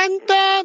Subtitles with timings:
[0.00, 0.64] ハンドダ話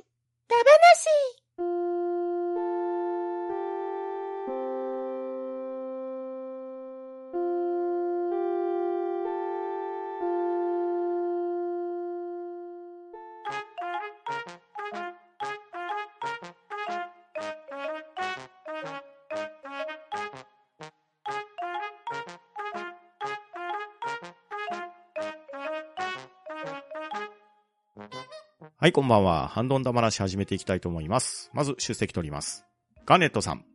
[28.86, 29.47] はい、こんばんは。
[29.47, 31.49] ハンドンダ話始めていきたいと思います。
[31.55, 32.67] まず、出席取ります。
[33.07, 33.66] ガーネットさん。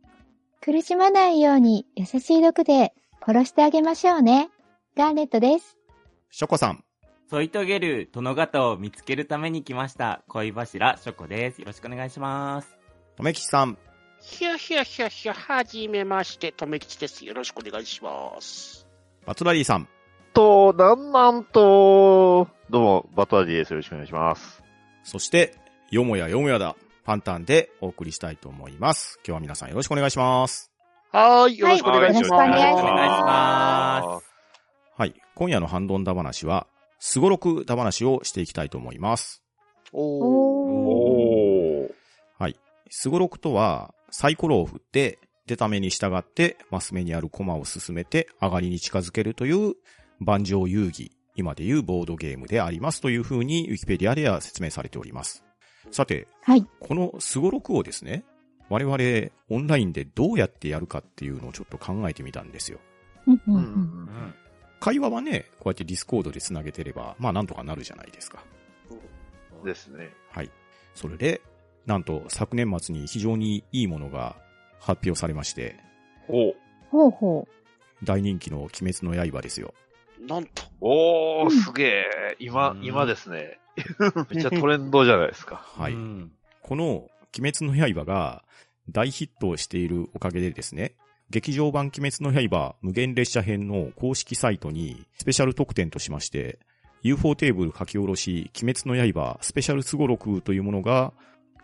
[0.61, 4.49] 苦しまないように優しい毒で殺してあげましょうね。
[4.95, 5.77] ガーネットです。
[6.29, 6.85] ショコさん。
[7.29, 10.23] 添い遂げる殿方を見つけるために来ました。
[10.29, 11.59] 恋柱、ショコです。
[11.59, 12.77] よろしくお願いします。
[13.17, 13.77] とめきちさん。
[14.21, 17.25] ひゃひゃひゃひゃ、はじめまして、とめきちです。
[17.25, 18.87] よろしくお願いします。
[19.25, 19.89] バトラリーさん。
[20.33, 23.71] と、なんなんと、どうも、バトラディです。
[23.71, 24.70] よろしくお願いします。
[25.03, 25.55] そして、
[25.89, 29.19] よもやよもやだ、パンタンでお送りしたいと思います。
[29.25, 30.71] 今日は皆さんよろしくお願いします。
[31.11, 32.31] はーい、よろしくお願いします。
[32.33, 34.31] はいよろしくお願いします。
[34.97, 35.15] はい。
[35.35, 36.67] 今夜のハンドンダ話は、
[36.99, 39.43] すごろくダ話をしていきたいと思います。
[39.91, 41.89] おー。
[42.37, 42.55] はい。
[42.89, 49.73] すごろくとは、サイコロを振って、出た目に従って、マス目にあるコマを進めて、上がりに近づけるという、
[50.19, 55.43] 盤上遊戯、今でいうボードゲームでありますというふうに、ウィキペディアでは説明されております。
[55.91, 56.65] さて、はい。
[56.79, 58.23] このすごろくをですね、
[58.69, 62.79] 我々オンラインでどうやってやるかっていうのをちょっと考えてみたんですよ。
[63.27, 64.33] うんうんううんん。
[64.79, 68.43] 会話はね、こうやってディスコードで繋げてれば、まあなんとかなるじゃないですか。
[69.63, 70.09] ですね。
[70.31, 70.49] はい。
[70.95, 71.41] それで、
[71.85, 74.35] なんと昨年末に非常にいいものが
[74.79, 75.77] 発表されまして、
[76.27, 76.53] お
[76.89, 77.47] ほうほ
[78.03, 79.73] 大人気の鬼滅の刃ですよ。
[80.21, 80.63] なんと。
[80.79, 82.05] おー、うんすげえ。
[82.39, 83.59] 今、うん今ですね。
[84.29, 85.55] めっちゃトレンドじゃないですか。
[85.55, 85.93] はい。
[85.93, 88.43] うんこの鬼滅の刃が
[88.89, 90.95] 大ヒットしているおかげでですね、
[91.29, 96.59] 劇場版鬼滅の刃無限列車編の公式サイトにスペシャル特典としまして、
[97.01, 101.13] UFO テーブル書き下ろし鬼滅の刃スペシャルスゴロクというものが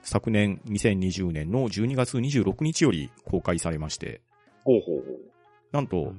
[0.01, 4.21] 昨年2020年の12月26日より公開されまして、
[4.63, 5.19] ほうほうほう。
[5.71, 6.13] なんと、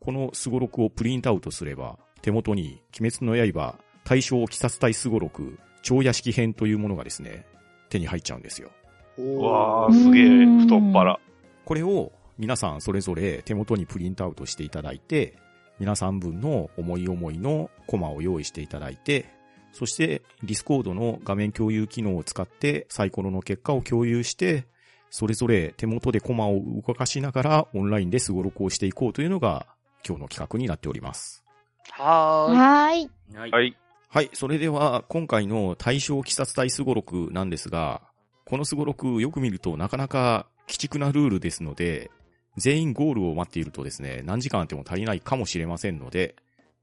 [0.00, 7.46] このスゴロクをプリントアウトすれば、手元に鬼滅の刃大正鬼殺隊スゴロク超屋敷編というものがですね、
[7.88, 8.70] 手に入っちゃうんですよ。
[9.18, 9.38] おうー。
[9.38, 10.46] わー、すげえ。
[10.62, 11.20] 太っ腹。
[11.64, 15.36] これを皆さんそれぞれ手元にプリントアウトしていただいて、
[15.78, 19.26] 皆さん分の思い思いのコマを用意していただいて、
[19.72, 24.66] そしてディスコードの画面共有機能を使ってサイコロの結果を共有して、
[25.10, 29.66] それぞれ手元でコマを動かしながらオンラインでスゴロクをしていこうというのが
[30.08, 31.44] 今日の企画になっております。
[31.98, 32.02] う。
[32.02, 32.56] はーい。
[32.56, 33.40] はーい。
[33.40, 33.50] はい。
[33.50, 33.76] はい。
[34.08, 34.30] はい。
[34.32, 38.00] それでは、今回の大正鬼殺隊スゴロクなんですが、
[38.46, 42.10] このスゴロクよく見るとなかなか鬼畜なルールですので、
[42.56, 46.34] 全員ゴールを待っているとですね、何時間あっても足りないかもしれませんので、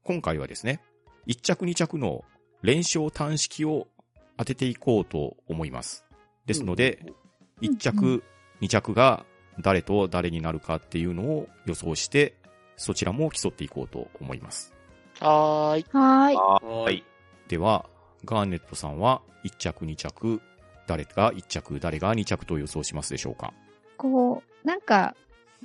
[0.04, 0.80] 今回はですね、
[1.26, 2.24] 1着2着の
[2.62, 3.88] 連勝単式を
[4.36, 6.04] 当てていこうと思います。
[6.46, 7.02] ですので、
[7.60, 8.24] 1うんう着、
[8.60, 9.26] 2着が
[9.60, 12.34] 誰と誰になるかっていうのを予想して、
[12.76, 14.72] そちらも競っていこうと思います。
[15.20, 15.86] はーい。
[15.90, 16.36] はーい。
[16.36, 17.04] ははい。
[17.48, 17.86] では、
[18.24, 20.40] ガーネットさんは1着2着、
[20.86, 23.52] 誰が1着、誰が2着と予想しますでしょうか？
[23.96, 25.14] こう、なんか、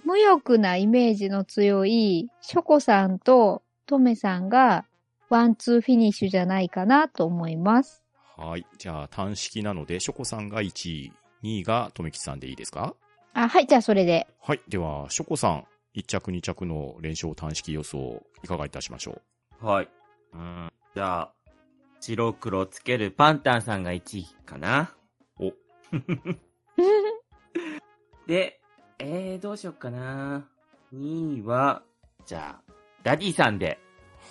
[0.05, 4.85] 無欲なイメージの強い、ショコさんとトメさんが、
[5.29, 8.03] ワンツーフィニッシュじゃないかなと思います。
[8.37, 8.65] はい。
[8.77, 12.95] じゃあ、単式なので、ショコさんが1位、2位がとめきちさんでいいですか？
[13.33, 14.27] あ、はい、じゃあそれで。
[14.41, 14.61] はい。
[14.67, 15.65] では、ショコさん、
[15.95, 19.21] 1着2着の連勝単式予想、いかがいたしましょ
[19.61, 19.89] うはい。
[20.33, 20.71] うん。
[20.95, 21.33] じゃあ、
[21.99, 24.95] 白黒つけるパンタンさんが1位かな。
[25.39, 25.51] お。
[28.27, 28.61] で、
[28.99, 30.47] えー、どうしよっかな。
[30.93, 31.83] 2位は、
[32.25, 32.73] じゃあ、
[33.03, 33.79] ダディさんで、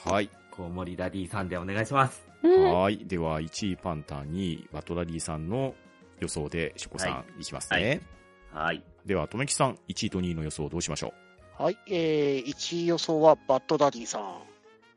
[0.04, 0.30] はい。
[0.50, 2.26] コウモリダディさんでお願いします。
[2.42, 3.06] うんはい。
[3.06, 5.74] では、1位パンタン、2位バトラリーさんの
[6.20, 8.00] 予想で、ショコさん、、はいきますね。
[8.52, 8.82] はい。
[9.04, 11.12] では、とめきさん、1位と2位の予想どうしましょ
[11.60, 11.78] はい。
[11.88, 14.40] えー、1位予想はバッドダディさん。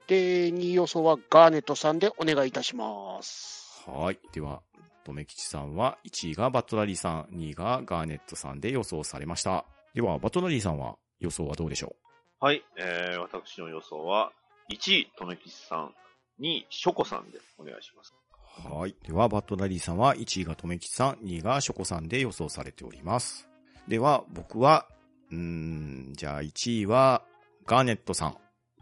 [0.08, 3.84] で、2位予想はガーネットさんでお願いいたします。
[3.86, 4.20] うはい。
[4.32, 4.62] では、
[5.04, 9.66] とめきちさんは1位がバトラリーさん、2位がガーネットさんで予想されました。
[9.94, 11.98] では、バトラリーさんは予想はどうでしょ
[12.40, 12.64] はい。
[12.78, 14.32] えー、私の予想は、
[14.72, 15.94] 1位、とめきちさん、
[16.40, 18.14] 2位、ショコさんでお願いします。
[18.70, 18.96] うはい。
[19.06, 23.50] では、バトラリーさんは1位がとめきちさん、2位がショコさんで予想されております。
[23.90, 24.88] では、僕は、
[25.34, 27.24] うーん、じゃあ1位は
[27.66, 28.38] ガーネットさん、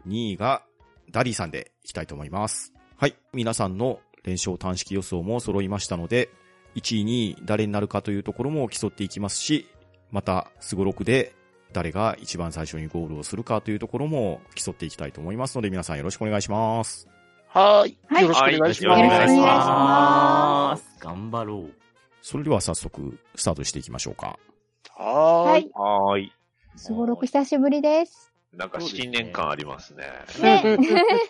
[0.08, 0.62] 2位が
[1.10, 2.72] ダリーさんでいきたいと思います。
[2.96, 3.16] はい。
[3.32, 6.30] 皆さんの連勝単式予想も揃いましたので、
[6.74, 9.66] 1位に誰になるかというところも競っていきますし、
[10.10, 11.34] また、スゴロクで
[11.72, 17.08] 誰が一番最初にゴールをするかというところも競っていきたいと思いますので、皆さんよろしくお願いします。
[17.48, 17.98] はーい。
[18.08, 21.74] はいよろしくお願いしはいよろしくお願いしまます頑張ろう。
[22.22, 24.38] それでは早速、スタートしていきましょうか。
[24.84, 24.92] す。
[25.02, 25.70] はーい。
[25.74, 26.32] はーい。
[26.76, 28.32] すごろく久しぶりです。
[28.52, 30.04] なんか新年感ありますね。
[30.42, 30.78] ね。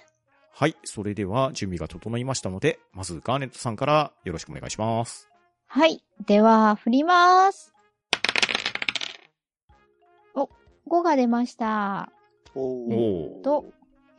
[0.55, 0.77] はい。
[0.85, 5.29] それでは準備が整いましたので、まずガーネットさんからよろしくお願いします。
[5.67, 6.05] はい。
[6.27, 7.75] では、振ります。
[10.35, 10.49] お、
[10.89, 12.13] 5が出ました。
[12.55, 13.41] おー。
[13.41, 13.65] と、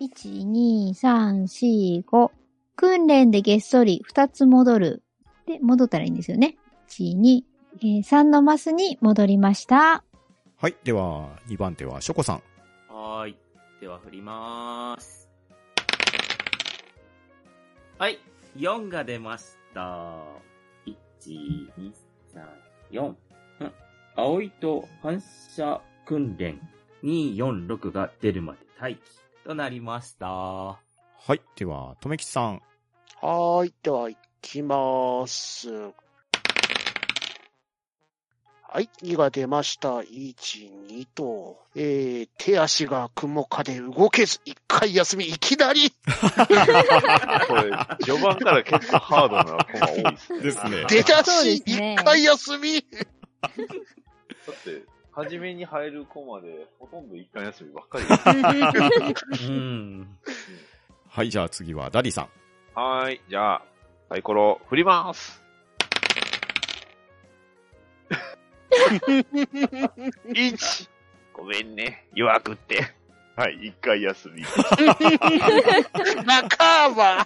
[0.02, 2.32] 1、2、3、4、5。
[2.76, 5.04] 訓練でげっそり2つ戻る。
[5.46, 6.58] で、戻ったらいいんですよね。
[6.90, 7.44] 1、2、
[7.78, 10.04] えー3のマスに戻りました。
[10.64, 10.78] はい。
[10.86, 12.44] では、2番手はショコさん。
[12.88, 13.38] はーい。
[13.82, 15.30] では振りまーす。
[17.98, 18.18] はい。
[18.56, 20.24] 4が出ました。
[20.86, 20.96] 1、
[21.78, 21.92] 2、
[22.90, 23.10] 3、4。
[23.10, 23.18] ん
[24.16, 26.62] 葵と反射訓練
[27.04, 29.02] 2、4、6が出るまで待機
[29.44, 30.28] となりました。
[30.28, 30.80] は
[31.30, 31.42] い。
[31.58, 32.62] では、とめきちさん。
[33.20, 33.74] はーい。
[33.84, 35.68] では、行きます。
[38.74, 38.90] はい。
[39.04, 40.00] 2が出ました。
[40.00, 40.36] 1、
[40.90, 47.72] 2と、えー、手足が雲かで動けず、一回休み、いきなり これ、
[48.04, 50.42] 序盤から結構ハードなコマ多いですね。
[50.42, 53.52] ですね出だし、一すね回休みだっ
[54.64, 54.82] て、
[55.12, 58.06] 初めに入るコマで、ほとんど一回休みばっかり。
[61.10, 61.30] はい。
[61.30, 62.30] じゃあ次はダディさん。
[62.74, 63.22] はーい。
[63.30, 63.62] じゃあ、
[64.10, 65.43] サイコロ振ります。
[70.28, 70.90] 1!
[71.34, 72.08] ごめんね。
[72.14, 72.94] 弱くって。
[73.36, 74.44] はい、一回休み。
[76.24, 77.26] 仲間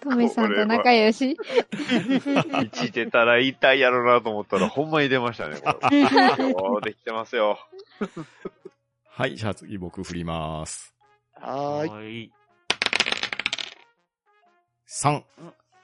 [0.00, 1.36] トメさんと仲良し。
[1.70, 6.00] 1出たら痛いやろなと思ったら、ほんまに出ましたね、これ。
[6.80, 7.58] できてますよ。
[9.10, 9.36] はい。
[9.36, 10.94] じゃあ次僕振ります。
[11.34, 11.90] はーい。
[11.90, 12.32] ーい。
[14.88, 15.22] 3。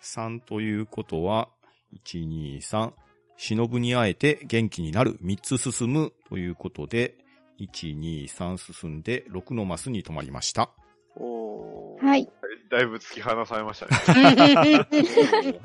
[0.00, 1.50] 3ということは、
[1.92, 2.92] 1、2、3。
[3.38, 7.14] 忍に会えて元気になる3つ進むということで、
[7.60, 10.70] 1、2、3進んで6のマスに止まりました。
[11.16, 12.28] おーはい。
[12.68, 14.86] だいぶ突き放されましたね。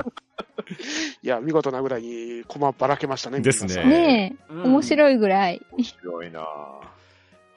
[1.21, 3.41] いや、見事なぐらいに駒ばらけましたね。
[3.41, 4.83] ですねねえ、面い。
[4.83, 5.61] 白いぐらい。
[5.71, 6.45] 面白いなぁ。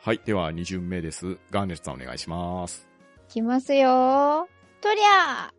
[0.03, 0.21] はい。
[0.25, 1.37] では2巡目です。
[1.51, 2.89] ガーネットさんお願いします。
[3.29, 4.49] いきますよ。
[4.81, 5.53] とりゃ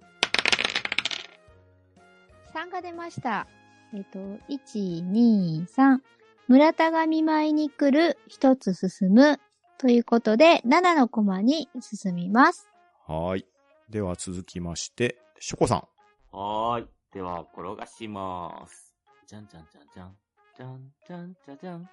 [2.53, 3.47] ー !3 が出ました。
[3.93, 4.19] えっ、と、
[4.49, 5.99] 1、2、3。
[6.47, 9.39] 村田が見舞いに来る、一つ進む。
[9.77, 12.69] ということで、7のコマに進みます。
[13.07, 13.45] はい。
[13.89, 15.87] では続きまして、ショコさん。
[16.35, 16.87] はーい。
[17.13, 18.93] では、転がしまーす。
[19.25, 20.15] じゃんじゃんじゃんじゃん。
[20.57, 21.89] じゃんじゃんじゃじゃん。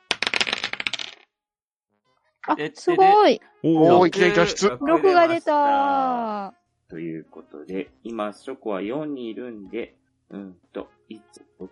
[2.47, 4.69] あで、すごいおー、おーいきなり脱出。
[4.69, 6.55] !6 が出た
[6.89, 9.95] ということで、今、ショコは4にいるんで、
[10.31, 11.21] うんと、1、
[11.61, 11.69] 6。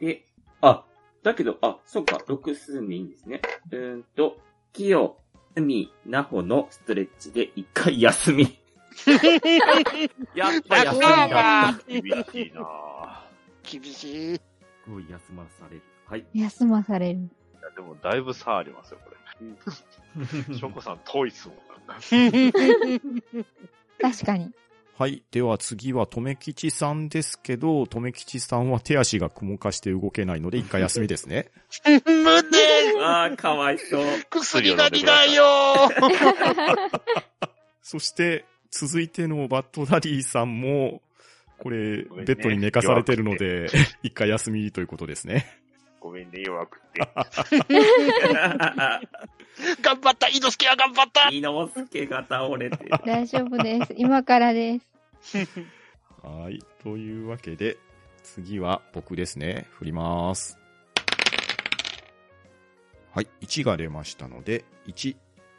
[0.00, 0.24] で、
[0.60, 0.84] あ、
[1.22, 3.40] だけど、あ、そっか、6進んでいいんですね。
[3.70, 4.38] うーんと、
[4.72, 5.18] キヨ、
[5.56, 8.58] ウミ、ナホのストレッチで1回休み。
[10.34, 11.84] やっぱ休みだった。
[11.88, 13.80] 厳しいなぁ。
[13.82, 14.36] 厳しい。
[14.36, 14.42] す
[14.88, 15.82] ごい休まされる。
[16.06, 16.26] はい。
[16.34, 17.20] 休まされる。
[17.20, 17.22] い
[17.62, 19.16] やでも、だいぶ差ありますよ、これ。
[20.54, 21.56] ショコさん遠いっすもん、
[21.88, 22.00] なんか。
[24.00, 24.52] 確かに。
[24.98, 25.22] はい。
[25.30, 31.50] では次は、とめきちさんですけど、とめきちさんは手足が雲化して動けないので、一回休みですね。
[31.84, 32.00] 胸
[33.04, 34.04] あー、かわいそう。
[34.30, 35.44] 薬が苦いよ
[37.82, 41.02] そして、続いてのバッドダディさんも、
[41.58, 43.66] これ、ベッドに寝かされてるので、
[44.02, 45.60] 一回休みということですね。
[46.00, 47.02] ごめんね、弱くて。
[49.80, 52.90] 頑張った伊之助は頑張った伊之助が倒れてる。
[53.04, 53.94] 大丈夫です。
[53.96, 54.80] 今からで
[55.20, 55.38] す。
[56.22, 56.62] はい。
[56.82, 57.78] というわけで、
[58.22, 59.66] 次は僕ですね。
[59.70, 60.58] 振ります。
[63.12, 63.28] はい。
[63.40, 65.16] 1が出ましたので、1。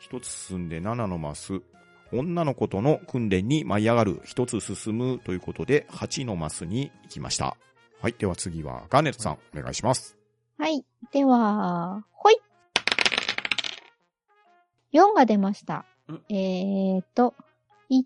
[0.09, 1.61] 1つ進んで7のマス。
[2.13, 4.21] 女の子との訓練に舞い上がる。
[4.25, 7.57] 1つ進むということで、8のマスに行きました。
[7.99, 8.15] はい。
[8.17, 10.17] では次はガーネットさん、お願いします。
[10.59, 10.85] はい。
[11.11, 12.37] では、ほい。
[14.93, 16.21] 4が出ましたん。
[16.29, 17.33] えーと、
[17.89, 18.03] 1、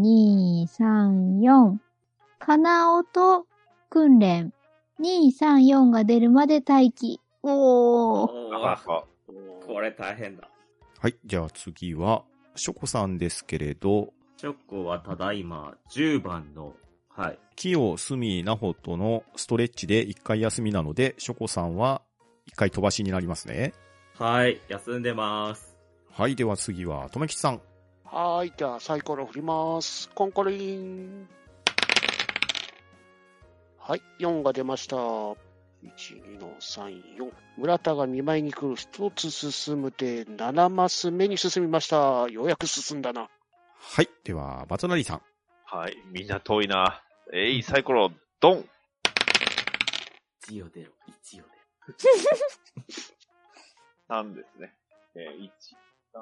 [0.00, 1.76] 2、3、4。
[2.38, 3.46] かなおと
[3.90, 4.52] 訓練。
[5.00, 7.20] 2、3、4が出るまで待機。
[7.42, 8.50] おー。
[8.50, 9.04] なかなか、
[9.66, 10.48] これ大変だ。
[10.98, 11.16] はい。
[11.24, 12.24] じゃあ次は、
[12.56, 16.74] ショコさんですけれど、チョコはただいま10番の
[17.18, 17.38] はい。
[17.56, 22.02] 清、隅、なほとのストレッチで1回休みなので、ショコさんは
[22.52, 23.72] 1回飛ばしになりますね。
[24.16, 24.60] はい。
[24.68, 25.67] 休んでます。
[26.18, 27.60] はい、では次は、とめきちさん。
[28.04, 28.52] はーい。
[28.56, 30.10] じゃあ、サイコロ振ります。
[30.16, 31.28] コンコリン。
[33.78, 34.02] はい。
[34.18, 34.96] 4が出ました。
[34.96, 35.36] 1、
[35.84, 37.32] 2の3、4。
[37.56, 38.74] 村田が見舞いに来る。
[38.74, 42.26] 1つ進むで、7マス目に進みました。
[42.28, 43.28] ようやく進んだな。
[43.76, 45.22] はい、では、バトナリーさん。
[45.66, 45.96] はい。
[46.10, 47.00] みんな遠いな。
[47.32, 48.10] えい、サイコロ、
[48.40, 48.68] ドン
[50.48, 51.44] 一応出ろ、一応
[54.10, 54.74] !3 ですね。
[55.14, 55.48] えー、1、
[56.14, 56.20] 3、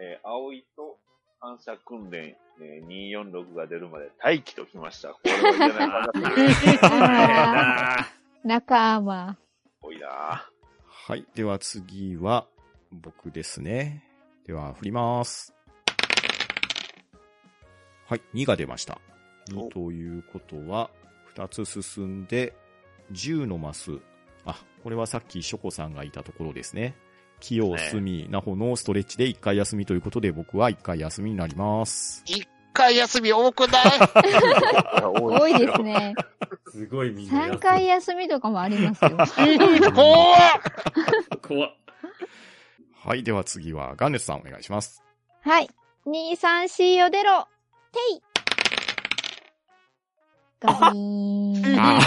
[0.00, 0.98] えー、葵と
[1.40, 5.10] 反射訓練、えー、246が出るまで待機ときました。
[5.14, 8.04] これはいけな
[8.44, 9.36] い仲間。
[9.80, 10.50] 多いな
[11.08, 12.46] はい、では次は、
[12.90, 14.04] 僕ですね。
[14.44, 15.54] では、振ります。
[18.06, 19.00] はい、2が出ました。
[19.50, 20.90] 2ということは、
[21.34, 22.54] 2つ進んで、
[23.12, 24.00] 10のマス。
[24.44, 26.94] あ、これはさっきショコさんがいたところですね。
[27.40, 32.22] 清、ね隅、ナホのストレッチで1回休みということで、僕は1回休みになります。
[32.26, 33.84] 1回休み多くない？
[35.02, 36.14] 多いですね。
[36.70, 39.10] すごいみんな休3回休みとかもありますよ。
[39.10, 39.26] 怖っ
[41.42, 41.74] 怖っ。
[43.04, 45.02] はい、では次は、ガンネスさんお願いします。
[45.40, 45.68] はい。
[46.06, 46.64] 2、3、
[46.98, 47.48] 4を出ろ。
[47.92, 48.20] てい。
[50.60, 51.80] ガビーン。
[51.80, 52.00] あ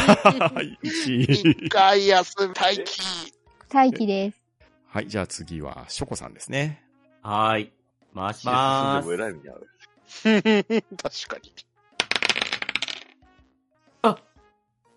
[0.55, 1.65] ー、1。
[1.65, 3.01] 1回休み待機。
[3.73, 4.40] 待機です。
[4.93, 6.83] はい、じゃあ次は、ショコさんですね。
[7.21, 7.71] はーい。
[8.13, 8.51] 回しぁ。
[8.51, 9.09] まーす。
[9.09, 9.69] でも偉い目にある。
[11.01, 11.53] 確かに。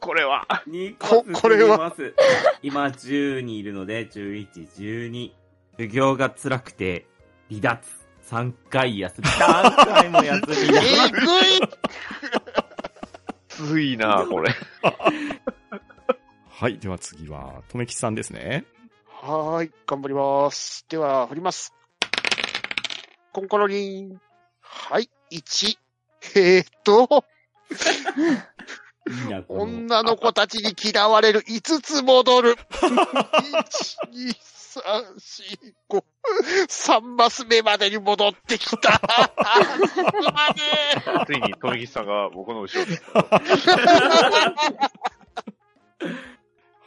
[0.00, 2.14] これは、2こ個これは進みます。
[2.62, 5.32] 今10人いるので、11、12。
[5.76, 7.06] 授業が辛くて、
[7.48, 7.88] 離脱。
[8.28, 9.28] 3回休み。
[9.28, 10.82] 3回も休みだ。
[10.82, 11.60] えぐい
[13.48, 14.52] ついなこれ。
[16.50, 18.64] はい、では次は、とめきさんですね。
[19.26, 20.84] はーい、頑張ります。
[20.90, 21.72] では、振ります。
[23.32, 24.20] コンコロリン。
[24.60, 25.78] はい、1。
[26.36, 27.24] えー、っと、
[29.48, 32.52] 女の子たちに嫌われる5つ戻る。
[32.52, 32.58] 1、
[34.12, 34.34] 2、3、
[35.88, 36.04] 4、5。
[36.68, 39.00] 3マス目までに戻ってきた。
[41.26, 43.04] ついに、とめきさんが僕の後ろです。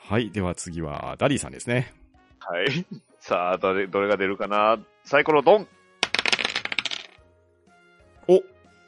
[0.08, 1.97] はい、では次は、ダディさんですね。
[2.50, 2.86] はい。
[3.20, 4.80] さあ、どれ、どれが出るかな？
[5.04, 5.68] サイコロドン
[8.28, 8.44] おえ。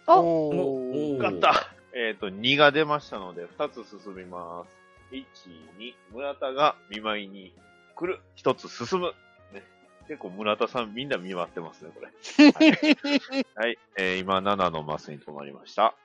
[0.08, 1.18] おおおー。
[1.18, 4.66] 勝ったえっ、と、2が出ましたので、2つ進みま
[5.12, 5.16] す。
[5.16, 5.26] 1、
[5.78, 7.54] 2、村田が見舞いに
[7.96, 8.22] 来る。
[8.38, 9.14] 1つ進む。
[9.52, 9.64] ね、
[10.08, 12.08] 結構村田さんみんな見舞ってますね、これ。
[12.52, 13.18] はい。
[13.56, 15.96] はい、えー今7のマスに止まりました。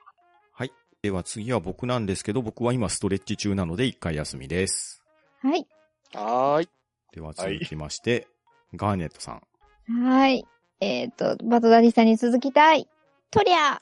[0.51, 0.73] はい。
[1.01, 5.03] では次は僕なんですけど、僕は今ストレッチ中なので1回休みです。
[5.41, 5.67] はい。
[6.13, 6.74] はーい。
[7.15, 8.27] では続きまして、
[8.75, 9.39] ガーネットさ
[9.87, 10.03] ん。
[10.03, 10.45] はい。
[10.81, 12.89] えっ、と、バトダディさんに続きたい。
[13.31, 13.79] とりゃ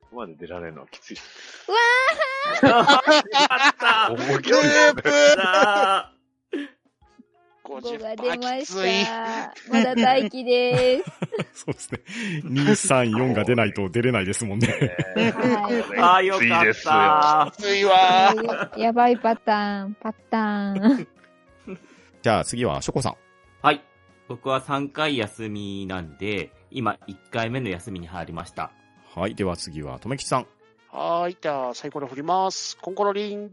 [0.00, 1.16] ここまで出られるのはきつい。
[2.60, 6.19] 勝 った思いっきりループ
[7.78, 8.90] 5が出まきつい。
[8.90, 9.54] した。
[9.70, 11.02] まだ待機で
[11.54, 11.64] す。
[11.64, 12.00] そうですね。
[12.44, 14.68] 2、3、4が出ないと出れないですもんね。
[15.16, 16.74] はいああ、よかっ。
[16.82, 17.52] た。
[17.56, 18.34] きついわ。
[18.76, 21.08] ややばいパターン、パターン。
[22.22, 23.16] じゃあ次はショコさん。
[23.62, 23.80] はい。
[24.28, 28.72] 僕は3回休みなんで、今1回目の休みに入りました。
[29.14, 29.34] はい。
[29.34, 30.46] では次はとめきちさん。
[30.92, 31.36] はい。
[31.40, 32.76] じゃあ、サイコロ振ります。
[32.78, 33.50] コンコロリン。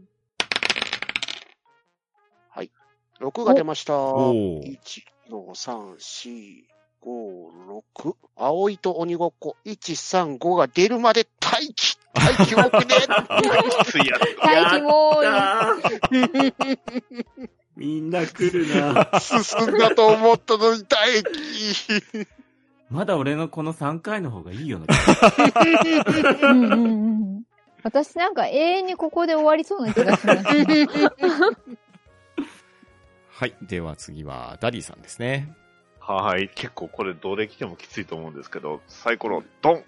[3.20, 3.98] 6が出ました。
[3.98, 4.76] おー1、
[5.30, 6.68] 2、3、4、
[7.04, 8.14] 5、6。
[8.36, 9.56] 葵と鬼ごっこ。
[9.64, 11.98] 1、3、5が出るまで待機。
[12.14, 12.96] 待機多くね。
[14.42, 15.26] 待機も多い。
[17.76, 19.10] みんな来るな。
[19.20, 22.26] 進んだと思ったのに待機。
[22.90, 24.86] まだ俺のこの3回の方がいいよな。
[26.42, 26.76] うんうんう
[27.38, 27.42] ん。
[27.82, 30.42] 私なんか永遠にここで終わりそうな気がします。
[33.38, 33.54] はい。
[33.62, 35.54] では次はダディさんですね。
[36.00, 36.48] はい。
[36.56, 39.84] 結構これどれ来てもきついと思うんですけど、サイコロドン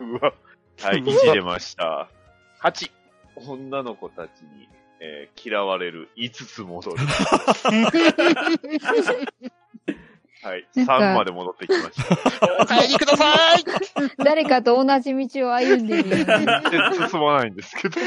[0.00, 0.32] うわ。
[0.80, 2.08] はい、1出ました。
[2.60, 2.90] 8。
[3.36, 4.68] 女の子たちに、
[4.98, 6.96] えー嫌われる5つ戻る。
[10.42, 10.66] はい。
[10.74, 12.62] なんか3まで戻ってきました。
[12.62, 13.64] お帰りください。
[14.18, 16.62] 誰かと同じ道を歩んでるような。
[16.68, 18.00] 全然進まないんですけど。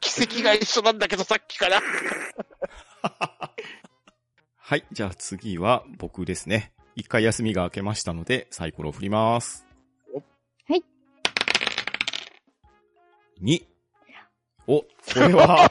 [0.00, 1.80] 奇跡が一緒なんだけど、さっきから。
[4.56, 4.84] はい。
[4.92, 6.72] じゃあ次は僕ですね。
[6.96, 9.66] 一回休みが明けましたので、サイコロを振ります。
[10.68, 10.84] はい。
[13.42, 13.66] 2。
[14.70, 14.86] お、こ
[15.16, 15.68] れは、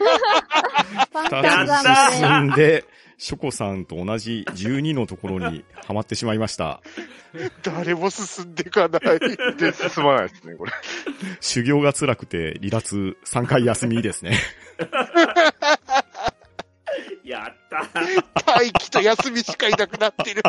[2.12, 2.84] 進んで、
[3.18, 6.82] ショコさんと同じ12のところにはまってしまいました。
[7.64, 9.02] 誰も進んでいかない。
[9.56, 10.74] で、進まないですね、これ。
[11.40, 14.38] 修行が辛くて離脱3回休みですね。
[17.24, 17.78] やった
[18.52, 20.44] 待機と休みしかいなくなってる。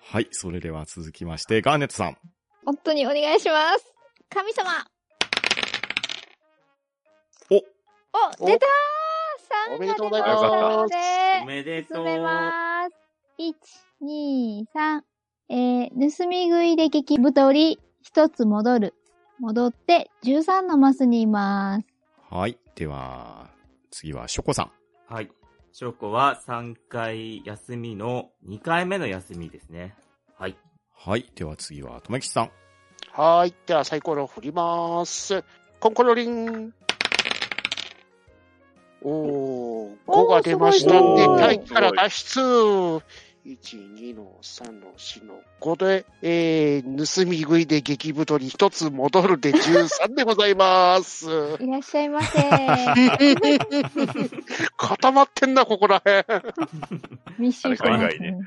[0.00, 2.16] はい、それでは続きまして、ガーネットさん。
[2.64, 3.92] 本当にお願いします。
[4.30, 4.70] 神様
[8.40, 11.96] お、お出たーお !3 めでとうごがざいます出ましたのおで、めでとう。
[11.96, 12.96] 進めます。
[13.38, 13.54] 1、
[14.04, 15.02] 2、3。
[15.48, 18.94] えー、盗み食いで激太り、一つ戻る。
[19.38, 21.86] 戻って、13のマスにいます。
[22.30, 23.50] はい、では、
[23.90, 24.72] 次はショコさん。
[25.12, 25.30] はい。
[25.72, 29.94] ショコは3回休みの2回目の休みですね。
[30.38, 30.56] はい。
[30.94, 32.50] はい、では次は、とめきちさん。
[33.10, 33.54] はーい。
[33.66, 35.42] ではサイコロを振ります。
[35.80, 36.72] コンコロリン。
[39.04, 43.02] おー、5が出ましたんで、おー待機から脱出。
[43.44, 51.26] 1、2の3の4の5で、えー、盗み食いで激太り1つ戻るで13でございます。
[51.58, 52.40] いらっしゃいませ。
[54.76, 56.24] 固まってんな、ここらへん。
[57.38, 58.38] 密集してますね。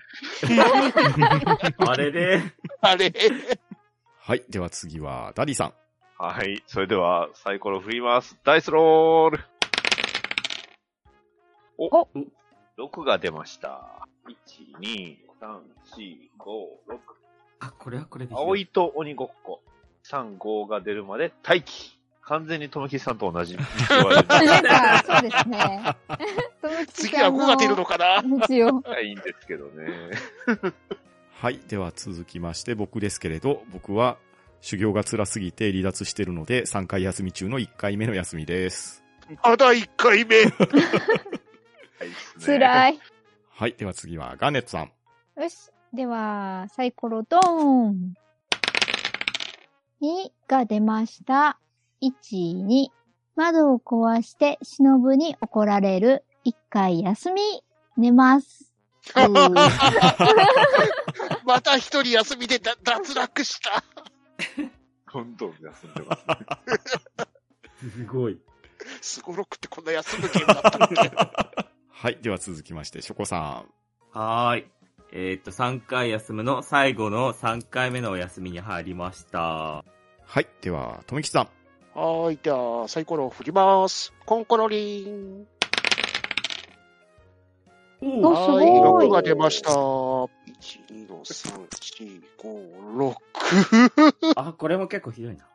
[1.78, 2.42] あれで、
[2.80, 3.14] あれ。
[4.18, 5.74] はい、では次は、ダディさん。
[6.18, 6.64] はい。
[6.68, 8.38] それでは、サイコロ振ります。
[8.46, 9.44] ダイスロール
[11.78, 12.08] おお
[12.78, 14.08] !6 が出ました。
[14.28, 15.60] 1、2、3、
[15.98, 17.00] 4、5、6。
[17.60, 18.36] あ、これはこれで。
[18.36, 19.62] 葵と鬼ごっこ。
[20.10, 21.98] 3、5が出るまで待機。
[22.22, 23.64] 完全にともきさんと同じそう
[24.10, 24.18] で
[25.30, 25.96] すね。
[26.92, 28.24] 次は5が出るのかな？
[28.40, 28.84] ですよ。
[29.04, 30.10] いいんですけどね。
[31.38, 34.18] はい、では続きまして、僕ですけれど、僕は、
[34.62, 39.04] 修行が辛すぎて離脱してるので、3回休み中の1回目の休みです。
[39.44, 40.46] まだ1回目。
[42.00, 43.00] はいっすね辛い。
[43.50, 44.92] はい、では次は、ガーネットさん。
[45.42, 45.72] よし。
[45.94, 48.16] では、サイコロドーン。
[50.02, 51.58] 2が出ました。
[52.02, 52.88] 1、2。
[53.36, 56.24] 窓を壊して忍に怒られる。
[56.46, 57.42] 1回休み。
[57.98, 58.74] 寝ます。
[61.46, 63.84] また一人休みでだ脱落した。
[65.14, 66.26] どんどん休んでます。
[67.96, 68.38] すごい。
[69.02, 71.45] スゴロクってこんな休むゲームだったっけ？
[71.98, 73.66] はい、では続きまして、ショコさん。
[74.12, 74.66] はーい。
[75.14, 79.40] えーっと、3回休むの最後の3回目のお休みに入りました。
[79.40, 79.84] は
[80.42, 81.98] い、では、とめきちさん。
[81.98, 82.40] はーい。
[82.44, 84.14] では、サイコロを振ります。
[84.26, 85.48] コンコロリン。
[88.02, 89.72] おはすごい6が出ました。
[89.72, 90.36] 1、
[90.92, 93.16] 2の3、4、5、
[93.96, 94.34] 6。
[94.36, 95.48] あ、これも結構ひどいな。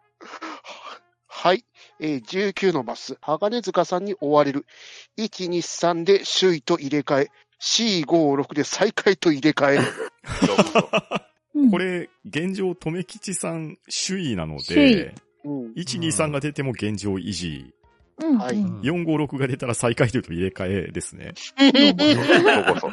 [1.42, 1.64] はい。
[2.00, 3.16] えー、19のマス。
[3.22, 4.66] 鋼塚さんに追われる。
[5.16, 7.30] 1、2、3で首位と入れ替え。
[7.62, 9.78] 4、5、6で最下位と入れ替え。
[11.54, 15.72] うんこれ、現状、とめきちさん、首位なので、うん。
[15.72, 17.72] 1、2、3が出ても現状維持。
[18.18, 21.32] うんはいうん4、5、6が出たら最下位と入れ替えですね。
[21.56, 21.70] 怖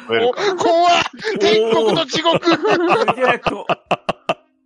[1.38, 2.46] 天国と地獄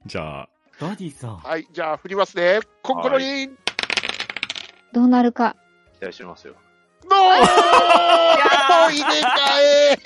[0.07, 1.37] じゃあ、ダディさん。
[1.38, 1.66] はい。
[1.73, 2.61] じゃあ、振りますね。
[2.83, 3.57] コンコロリン。
[4.92, 5.57] どうなるか。
[5.98, 6.55] 期待してますよ。
[7.11, 7.20] ノー
[8.90, 9.38] 入れ替
[9.92, 9.98] え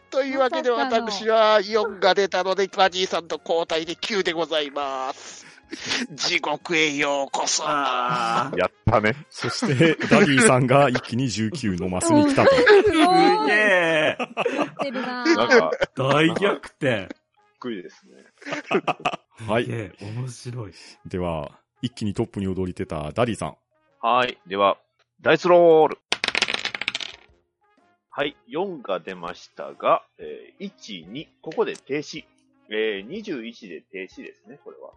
[0.10, 5.46] というわけで私は4が出たので、ダディさんと交代で9でございます。
[6.12, 7.62] 地獄へようこそ。
[7.66, 9.26] あやったね。
[9.28, 12.54] そして、ダディさんが一気に19のマスに来たと。
[12.54, 12.62] す
[13.46, 14.16] げえ。
[14.18, 17.00] ってるななんか、大逆転。
[17.00, 17.08] びっ
[17.60, 18.24] くりですね。
[19.46, 19.66] はい。
[19.66, 20.72] 面白い。
[21.06, 21.50] では、
[21.82, 23.56] 一気にトップに躍り出たダディさん。
[24.00, 24.38] はい。
[24.46, 24.78] では、
[25.20, 25.98] ダイスロール。
[28.10, 28.36] はい。
[28.48, 32.24] 4が出ましたが、えー、1、2、ここで停止。
[32.70, 34.90] えー、21で停止ですね、これは。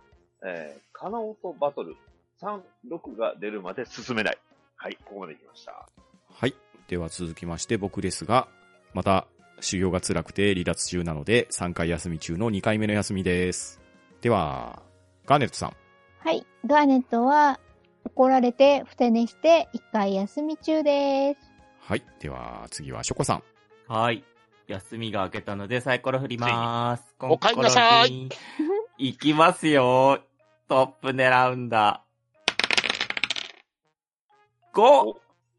[0.44, 1.96] えー、カナオとバトル。
[2.42, 2.60] 3、
[2.92, 4.38] 6が出るまで進めない。
[4.76, 5.88] はい、ここまで来ました。
[6.34, 6.56] はい。
[6.88, 8.48] では続きまして僕ですが、
[8.94, 9.28] また
[9.60, 13.80] 修行が辛くて離脱中なので3回休み中の2回目の休みです。
[14.22, 14.82] では、
[15.26, 15.81] ガーネットさん。
[16.24, 16.46] はい。
[16.68, 17.60] ガーネットは、
[18.06, 21.52] 怒られて、ふて寝して、一回休み中です。
[21.80, 22.04] はい。
[22.20, 23.44] では次はショコさん。
[23.88, 24.24] はい。
[24.68, 27.16] 休みが明けたのでサイコロ振りまーす。
[27.22, 28.80] お帰りなさいコンコロリン。
[29.00, 30.20] 行きますよ。
[30.70, 32.06] トップ狙うんだ。
[34.74, 34.82] 5!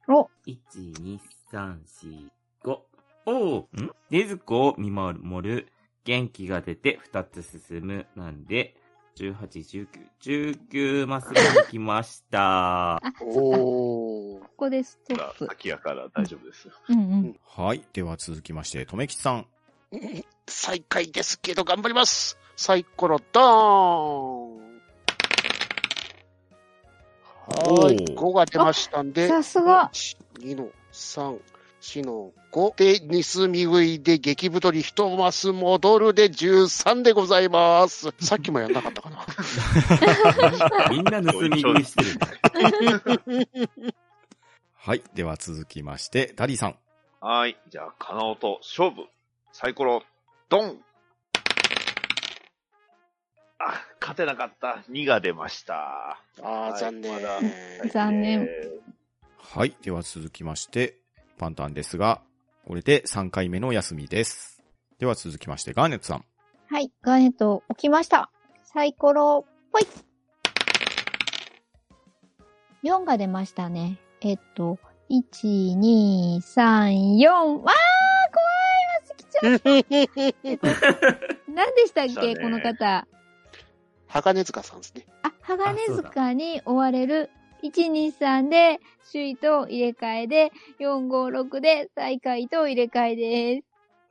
[0.09, 0.59] お、1、
[0.95, 1.19] 2、
[1.53, 2.31] 3、4、
[2.65, 2.79] 5。
[3.27, 3.69] おう。
[3.77, 3.91] ん？
[4.11, 5.73] ねずこを見守る。
[6.05, 8.07] 元気が出て二つ進む。
[8.15, 8.77] なんで、
[9.17, 10.59] 18、19、
[11.03, 12.97] 19マス目に来ました。
[12.97, 13.01] あ。
[13.21, 14.41] おー。
[14.41, 15.47] ここでストまあップ。
[15.47, 16.69] 先やから大丈夫です。
[16.89, 17.37] うんうん。
[17.47, 17.85] はい。
[17.93, 19.47] では続きまして、とめきちさん。
[19.93, 22.39] うん最下位ですけど頑張ります。
[22.57, 24.57] サイコロドーン。
[27.47, 27.97] はい。
[28.05, 29.29] おー5が出ましたんで。
[29.29, 29.91] さすが。
[30.41, 31.39] 2の3、
[31.83, 38.15] 4の5で、ニスミ食いで激太り一マス戻るで13でございます。
[38.21, 39.27] さっきもやんなかったかな。
[40.91, 42.05] みんな盗み食いして
[43.27, 43.49] るね。
[44.75, 45.03] はい。
[45.15, 46.79] では続きまして、ダディさん。
[47.21, 47.57] はい。
[47.69, 49.07] じゃあ、カナオと勝負。
[49.53, 50.03] サイコロ、
[50.49, 50.81] ドン
[53.59, 54.83] あ、勝てなかった。
[54.91, 55.75] 2が出ました。
[55.75, 57.13] ああ、はい残念。
[57.13, 57.41] まだ
[57.93, 58.83] 残念え
[59.37, 59.77] はい。
[59.83, 61.02] では続きまして、
[61.43, 62.23] パンタンですが、
[62.69, 64.63] これで3回目の休みです。
[65.01, 66.25] では続きまして、ガーネットさん。
[66.69, 66.93] はい。
[67.03, 68.31] ガーネット起きました。
[68.63, 69.87] サイコロ、ぽい。
[72.85, 73.99] 4が出ましたね。
[74.21, 74.79] えっと、
[75.11, 77.27] 1、2、3、4。
[77.27, 77.73] わー怖い
[79.01, 81.19] マス来ちゃった。
[81.53, 83.09] 何でしたっけ、この方。
[84.07, 85.07] 鋼塚さんですね。
[85.25, 87.31] あ、鋼塚に追われる。
[87.63, 88.81] 1、2、3で、
[89.13, 93.67] 首位と入れ替えで、4、5、6で、最下位と入れ替えです。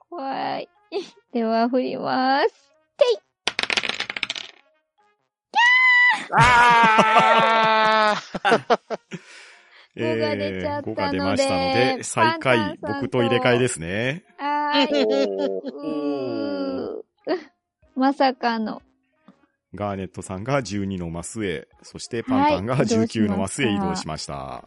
[0.09, 0.69] 怖い。
[1.33, 2.71] では、振ります。
[6.33, 8.99] ああ
[9.97, 14.23] 5が出ちゃったので5が出ましたので、最下位、僕と入れ替えですね。
[14.37, 15.03] はーい。
[15.67, 17.01] うー
[17.95, 18.81] まさかの。
[19.73, 24.33] ガーネットさんが12のマスへ、そしてパンタンがはい移動しました19のマスへ移動しました。
[24.33, 24.65] は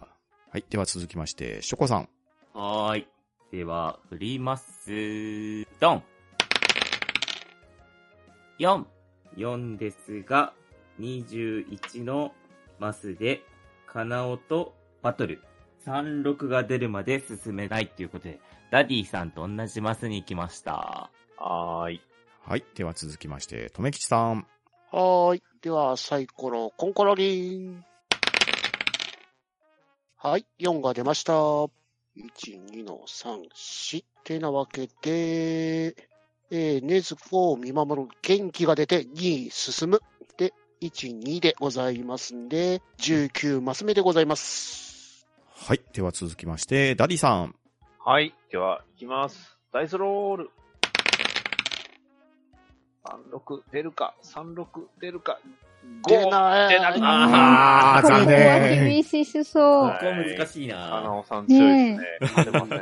[0.55, 0.65] い。
[0.71, 2.09] では続きまして、ショコさん。
[2.55, 3.09] はーい。
[3.53, 5.67] では、振ります。
[5.79, 6.03] ドン
[8.59, 8.85] !4。
[9.37, 10.55] 4ですが、
[11.01, 12.33] 21の
[12.79, 13.43] マスで、
[13.87, 15.43] カナオとバトル。
[15.85, 18.41] 36が出るまで進めないっていうことで、
[18.71, 21.11] ダディさんと同じマスに行きました。
[21.39, 22.01] ーはーい。
[22.47, 22.65] はい。
[22.75, 24.47] では続きまして、とめきちさん。
[24.95, 25.43] はーい。
[25.61, 27.85] では、サイコロ、コンコロリン。
[30.17, 30.47] はい。
[30.61, 31.33] 4が出ました。
[31.33, 31.71] 1、
[32.71, 34.05] 2の3、4。
[34.23, 35.97] てなわけで、
[36.53, 40.01] えー、ねずこを見守る元気が出て2進む。
[40.37, 45.27] で、1、2でございますんで、19マス目でございます。
[45.57, 45.81] はい。
[45.93, 47.57] では続きまして、ダディさん。
[47.99, 48.33] はい。
[48.49, 49.59] では、いきます。
[49.73, 50.51] ダイスロール。
[53.05, 54.67] 36出るか ?36
[55.01, 55.39] 出るか
[56.09, 56.31] 出 ?5!
[56.31, 56.75] ない。
[56.75, 59.03] 出なかったあー、ここは残念。
[59.03, 59.85] 厳しそう。
[59.85, 62.07] はいここ難しいカナオさん強いですね。
[62.21, 62.81] 勝てません。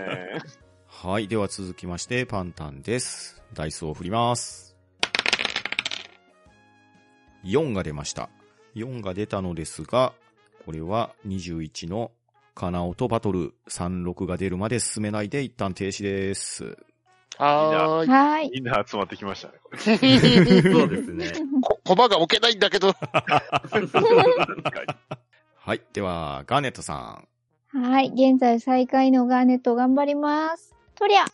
[0.86, 1.28] はい。
[1.28, 3.42] では続きまして、パンタンです。
[3.52, 4.76] ダイスを振ります。
[7.44, 8.30] 4が出ました。
[8.76, 10.12] 4が出たのですが、
[10.64, 12.12] これは21の
[12.54, 16.76] カナオとバトル36が出るまで進めないで一旦停止です。
[17.38, 18.08] はーい。
[18.08, 18.50] はーい。
[18.54, 19.54] みんな集まってきましたね。
[20.70, 21.32] そうですね。
[21.62, 22.92] こ、コマが置けないんだけど。
[25.56, 25.80] はい。
[25.92, 27.28] では、ガーネットさん。
[27.78, 28.08] はい。
[28.14, 30.74] 現在最下位のガーネット頑張ります。
[30.94, 31.24] とりゃ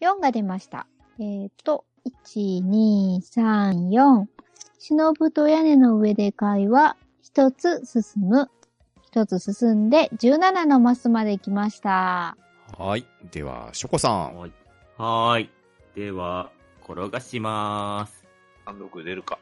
[0.00, 0.86] !4 が出ました。
[1.18, 1.84] えーと、
[2.24, 4.26] 1、2、3、4。
[4.78, 8.50] 忍ぶと屋根の上で会話、一つ進む。
[9.02, 12.36] 一つ進んで、17のマスまで来ました。
[12.80, 13.04] はい。
[13.30, 14.36] では、ショコさん。
[14.36, 14.52] はい。
[14.96, 15.50] はーい。
[15.94, 16.50] では、
[16.82, 18.26] 転がしまーす。
[18.64, 19.38] 36出るか。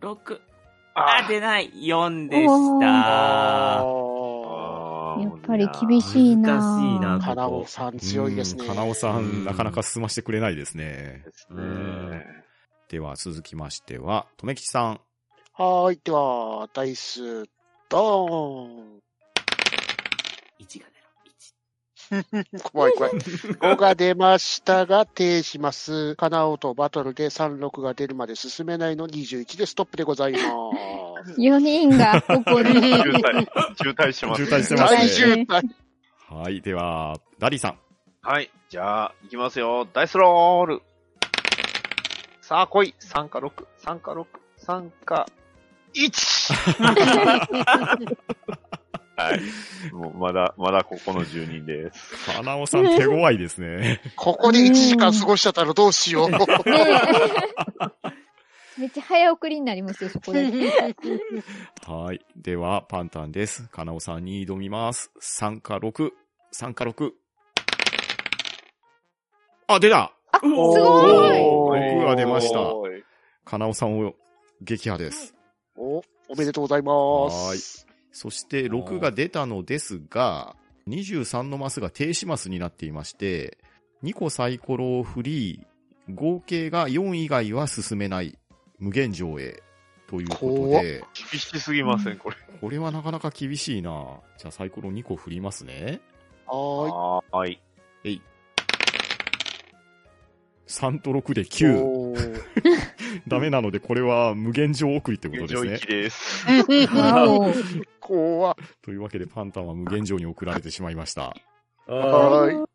[0.00, 0.40] 6。
[0.94, 3.78] ああ、出ない !4 でした。
[3.78, 8.62] あーやっぱり厳しいな難しいなカナオさん強いですね。
[8.62, 11.22] うんカナオさ、うんんなかなか進ましてくれないですね。
[11.24, 12.26] ですうね。
[12.88, 15.00] では、続きましては、とめきちさん。
[15.52, 16.00] はーい。
[16.02, 17.44] では、ダイス、
[17.88, 19.11] ドーン。
[20.62, 21.02] 1が出る。
[22.72, 23.12] 怖い怖い。
[23.12, 26.14] 5が出ましたが、停します。
[26.16, 30.44] カナオとバトルで36が出るまで進めないの21でストップでございます。
[31.38, 32.72] 4人がここに。
[32.74, 33.46] 渋滞、
[33.76, 34.46] 渋滞してます、ね。
[34.46, 35.62] 渋滞してますね大渋滞。
[36.28, 36.60] はい。
[36.60, 37.78] では、ダディさん。
[38.22, 38.50] はい。
[38.68, 39.86] じゃあ、いきますよ。
[39.92, 40.82] ダイスロール。
[42.40, 42.94] さあ、来い。
[43.00, 43.66] 3か6。
[43.84, 44.26] 3か6。
[44.66, 45.26] 3か
[45.94, 46.52] 1!
[49.16, 49.40] はい。
[49.92, 52.32] もう、まだ、まだここの住人です。
[52.32, 54.00] カナオさん手強いですね。
[54.16, 56.30] ここで1時間過ごしちゃったらどうしよう。
[56.30, 56.38] ね
[58.78, 60.50] めっちゃ早送りになりますよ、そこで。
[61.86, 62.20] はい。
[62.36, 63.68] では、パンタンです。
[63.68, 65.10] かなおさんに挑みます。
[65.20, 66.10] 3か6。
[66.54, 67.12] 3か6。
[69.66, 70.80] あ、出たあ、すごい
[71.40, 72.58] おー僕が出ました
[73.44, 74.14] かなおさんを
[74.62, 75.34] 撃破です。
[75.76, 75.98] お、
[76.28, 77.86] おめでとうございます。
[78.12, 80.54] そして6が出たのですが、
[80.88, 83.58] 23のマスが停止マスになっていまして、
[84.04, 85.66] 2個サイコロを振り、
[86.12, 88.38] 合計が4以外は進めない
[88.78, 89.62] 無限上映
[90.08, 92.36] ということで、厳しすぎません、これ。
[92.60, 96.00] これはなかなか厳しいなじゃあサイコロ2個振りますね。
[96.46, 96.90] はーい。
[97.30, 97.60] はーい。
[98.04, 98.22] えい。
[100.66, 102.42] 3と6で9。
[103.28, 106.02] ダメなのでこれは無限上送りってこと現ですね状1。
[106.02, 106.96] です。
[106.96, 107.52] わお。
[108.00, 111.34] 怖っというわけでパンタンは無限上に送られてしまいました。
[111.86, 112.68] はーい。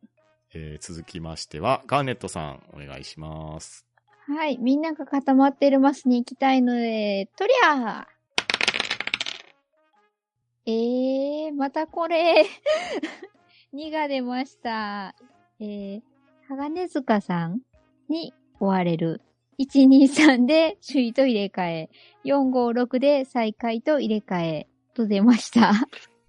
[0.54, 3.86] えー続きましては、ガーネットさん、お願いします。
[4.28, 4.58] はい。
[4.58, 8.08] みんなが固まってるマスに行きたいので、とりゃ
[10.66, 12.46] えー、またこれ。
[13.74, 15.16] 2が出ました。
[15.60, 16.02] えー、
[16.50, 17.62] 鋼塚さん
[18.10, 19.22] に追われる。
[19.60, 21.90] 1、2、3で首位と入れ替え。
[22.26, 24.68] 4、5、6で最下位と入れ替え。
[24.94, 25.74] と出ました。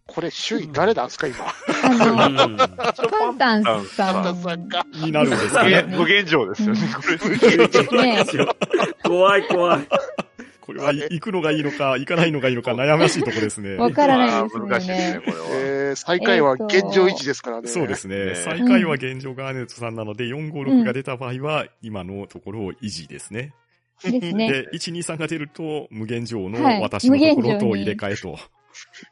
[0.07, 1.45] これ、首位誰なんですか、今？
[1.85, 2.57] あの、
[3.11, 4.35] パンタンさパンタん。
[4.35, 5.89] ンさんかになるんですね限。
[5.91, 7.03] 無限上ですよね、こ
[7.93, 8.07] れ。
[8.07, 8.25] ね
[9.05, 9.89] 怖い 怖い。
[10.69, 13.77] これは行くのがいいのか、行かないのがいいのか悩ましいとこですね。
[13.81, 15.21] わからないですまあ難しいですね、ね。
[15.25, 15.45] これは。
[15.51, 17.69] えー、最下位は現状維持ですからね。
[17.69, 18.27] そうですね。
[18.27, 23.55] ね最下位は現状ガーネットさんなので、4、5、6が出た場合は、今のところを維持ですね。
[24.03, 24.53] ですね。
[24.53, 28.39] で、1、2、3が出ると、無限上のはい私のところと入れ替えと。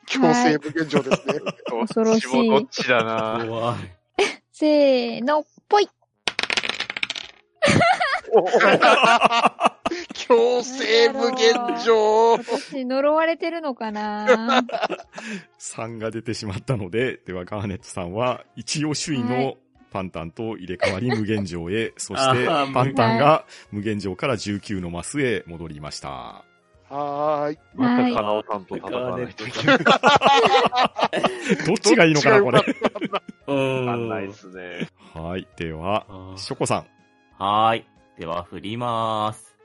[0.04, 1.40] 強制無限上ですね。
[1.70, 3.76] 恐ろしいどっちもどっちだな怖い。
[4.52, 5.88] せーの、ぽい
[10.14, 11.54] 強制無限
[11.84, 12.32] 上。
[12.38, 14.64] 私、呪われてるのかな
[15.58, 19.56] 3が出てしまったので、ではガーネットさんは、一応首位はの
[19.92, 26.44] パンタンと入れ替わり無限上へ、そあしてーパンタンが無限上から19のマスへ戻りました。
[26.88, 27.58] はーい。
[27.74, 29.78] またかなおさんと戦わないといけない。
[31.66, 32.60] どっちがいいのかな、これ。
[33.48, 34.08] うわかんん。
[34.08, 34.88] ないですね。
[35.14, 35.48] はい。
[35.56, 36.06] では、
[36.36, 36.86] ショコさん。
[37.42, 37.86] はーい。
[38.18, 39.55] では、振りまーす。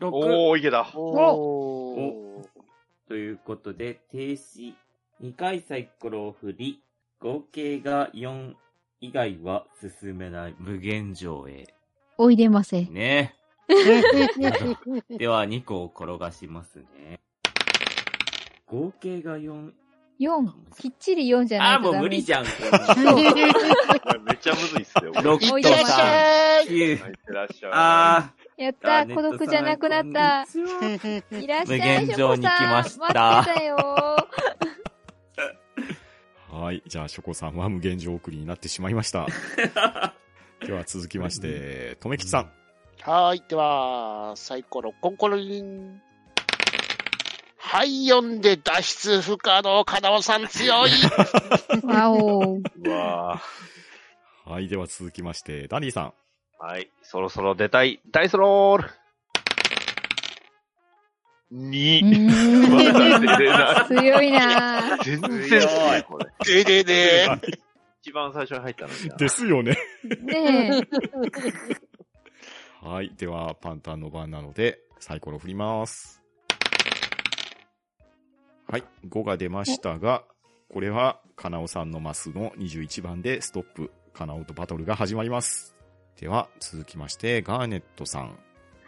[0.00, 0.10] お、6。
[0.12, 0.90] おー、いけた。
[0.94, 2.48] おー。
[3.08, 4.74] ということで、停止。
[5.22, 6.80] 2回サイコロを振り、
[7.20, 8.54] 合計が4
[9.02, 9.66] 以外は
[10.00, 11.66] 進めない無限上へ。
[12.16, 12.84] おいでませ。
[12.84, 13.34] ね。
[13.68, 17.20] では、2個を転がしますね。
[18.66, 19.72] 合計が4。
[20.20, 20.52] 4。
[20.78, 21.96] きっちり4じゃないあー、もう。
[21.98, 22.44] 無理じゃん。
[22.44, 22.50] こ
[24.24, 25.12] めっちゃむずいっすよ。
[25.12, 27.00] 6とおいでらっしゃい3、9。
[27.02, 27.70] はい、いってらっしゃい。
[27.74, 30.44] あやったー、孤独じゃなくなった。
[30.46, 31.42] ー。
[31.42, 33.76] いらっしゃい、無限上に来さん待ってたよ
[36.50, 36.82] はい。
[36.86, 39.26] じゃあ、ショコさんは無限上送りになってしまいました。
[40.60, 42.52] では、続きまして、とめきちさん。
[43.00, 43.44] はーい。
[43.48, 46.02] では、サイコロ、コンコロリン。
[47.56, 50.90] はい、読んで脱出不可能、カナオさん強い。
[51.82, 53.40] わおわ
[54.44, 54.68] はい。
[54.68, 56.12] では、続きまして、ダニーさん。
[56.60, 58.00] ーはい、そろそろ出たい。
[58.10, 58.90] ダイスロール
[61.52, 62.00] う !2!
[62.00, 62.06] ー
[63.84, 66.26] ん強いなー全然ですね、これ。
[66.44, 67.28] ででで。
[68.02, 69.16] 一番最初に入ったのにな。
[69.16, 69.76] ですよね。
[70.22, 70.82] ね
[72.80, 73.14] はい。
[73.16, 76.22] では、パンタンの番なので、サイコロ振ります。
[78.68, 78.84] はい。
[79.06, 80.24] 5が出ましたが、
[80.72, 83.90] これは、カナオさんのマスの21番でストップ。
[84.14, 85.79] カナオとバトルが始まります。
[86.20, 88.38] では、続きまして、ガーネットさん。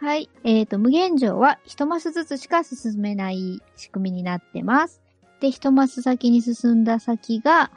[0.03, 0.05] え。
[0.05, 0.29] はい。
[0.43, 5.01] えっ、と、無限上は一マスずつしか進めない仕組みになってます。
[5.39, 7.71] で、一マス先に進んだ先が、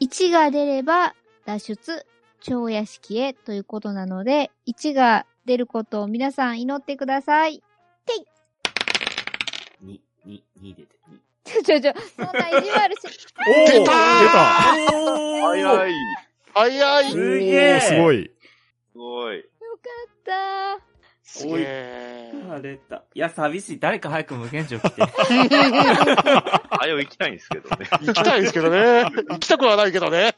[0.00, 2.06] 1が出れば脱出、
[2.40, 7.62] 超屋敷へということなので、1が出ることを皆さん祈ってください。
[9.84, 11.18] 2、2、2出て、2。
[11.44, 13.00] ちょちょちょ、そんな意地悪し、
[13.46, 13.94] お出たー
[15.42, 15.92] 早い。
[16.54, 17.10] 早い。
[17.10, 18.31] すおげえーすごい。
[18.92, 19.38] すごい。
[19.38, 19.48] よか
[20.76, 20.84] った
[21.24, 22.32] すげえ。
[22.50, 23.04] あれだ。
[23.14, 23.78] いや、寂しい。
[23.78, 25.02] 誰か早く無限上来て。
[25.02, 27.86] あよ行きたいんですけどね。
[28.02, 29.04] 行きたいですけどね。
[29.30, 30.34] 行きたくはないけどね。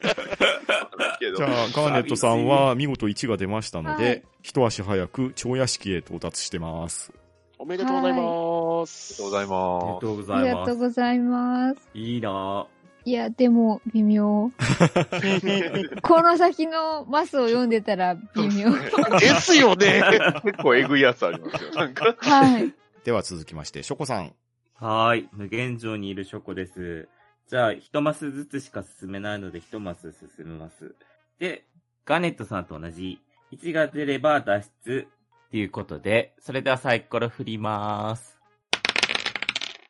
[1.35, 7.11] じゃあ、ガーネットさんは見事1が出ましたので、はい一足早く超屋敷へ到達してます。
[7.57, 9.23] おめでとうございます。
[9.23, 10.71] ありがとうございありがます。
[10.71, 11.25] とうござありが。
[11.25, 11.89] とうございます。
[11.95, 12.74] いいなぁ。
[13.05, 14.51] いや、でも、微妙。
[16.01, 18.71] この先のマスを読んでたら微妙。
[19.19, 20.01] ですよね。
[20.43, 21.71] 結構えぐいやつありますよ。
[21.75, 22.15] なんか。
[22.17, 22.73] はい。
[23.03, 24.33] では続きまして、ショコさん。
[24.73, 25.29] はーい。
[25.33, 27.07] 無限城にいるショコです。
[27.47, 30.95] じゃあ、一マスずつしか進めないので、一マス進めます。
[31.37, 31.63] で、
[32.05, 33.19] ガネットさんと同じ、
[33.51, 35.07] 1が出れば脱出
[35.47, 38.39] っていうことで、それではサイコロ振りまーす。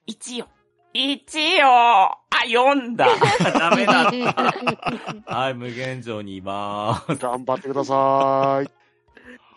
[0.07, 0.49] 1よ
[0.95, 3.07] !1 よあ、4だ
[3.51, 4.53] ダメだった。
[5.35, 7.21] はい、無限城にいまーす。
[7.21, 8.71] 頑張ってください。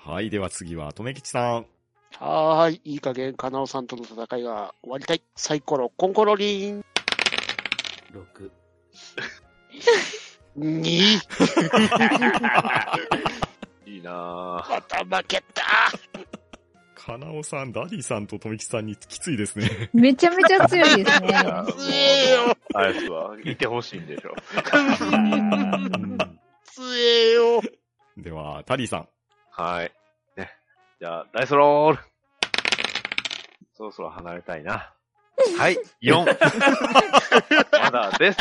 [0.04, 1.66] はい、では次は、とめきちさん。
[2.18, 2.80] はーい。
[2.84, 5.22] いい加減、カナオさんとの戦いが終わりたい。
[5.36, 6.84] サイコロ、コンコロリン。
[8.12, 8.50] 6。
[10.58, 11.20] 2。
[13.86, 14.70] いいなぁ。
[14.70, 15.62] また負けた。
[17.08, 19.88] かなおさん、ダディさんととめきちさんにきついですね。
[19.94, 21.28] めちゃめちゃ強いですね。
[21.28, 22.56] 強えよ。
[22.74, 24.34] あやつはいてほしいんでしょ。
[26.66, 27.62] 強えよ。
[28.18, 29.08] では、ダディさん。
[29.50, 29.92] はい。
[30.36, 30.50] ね。
[31.00, 31.98] じゃあ、ダイスロール。
[33.74, 34.92] そろそろ離れたいな。
[35.56, 36.26] はい、4。
[37.80, 38.38] まだです。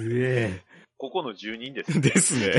[0.00, 0.62] うえ
[1.02, 2.00] ここの住人です。
[2.00, 2.52] ですね。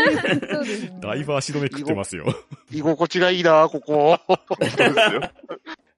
[0.50, 0.98] そうですね。
[1.02, 2.24] だいぶ足止め食ってますよ。
[2.72, 4.18] 居心地がいいな、ここ。
[4.26, 5.30] そうですよ。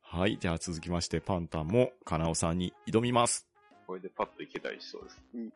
[0.01, 3.47] はい、じゃあ続きまして、パンタンも、かなおさんに挑みます。
[3.87, 5.23] これでパッといけたりしそうです。
[5.33, 5.53] うん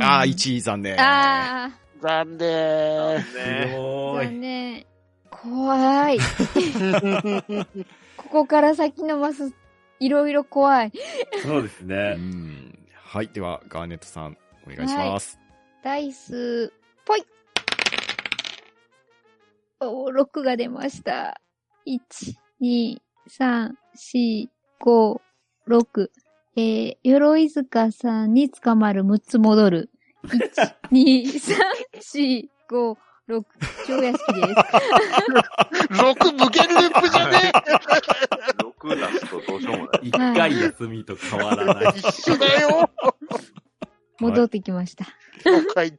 [0.00, 0.94] あー、1位残念。
[1.00, 3.24] あ残念。
[3.34, 4.86] 残念。
[5.28, 6.18] 怖い。
[8.16, 9.52] ここから先のマス、
[9.98, 10.92] いろいろ怖い。
[11.42, 12.14] そうですうね。
[12.14, 12.78] ん。
[12.94, 14.36] はい、では、ガーネットさん、
[14.68, 15.38] お願いします。
[15.82, 16.72] ダイス、
[17.06, 17.24] ぽい。
[19.80, 21.40] お、6が出ました。
[21.86, 21.98] 1、
[22.60, 22.98] 2、
[23.30, 24.48] 3、4、
[24.80, 25.20] 5、
[25.68, 26.10] 6。
[26.56, 29.90] えー、鎧塚さんに捕まる6つ戻る。
[30.24, 30.38] 1、
[30.92, 31.56] 2、3、
[31.94, 32.96] 4、5、
[33.28, 33.44] 6。
[33.86, 34.54] 超屋敷です。
[35.92, 37.52] 6無限ループじゃね
[38.78, 40.08] 6出すとどうしようもない。
[40.08, 41.98] 一回休みと変わらない。
[41.98, 42.90] 一緒だよ。
[44.20, 45.04] 戻ってきました。
[45.84, 45.98] い。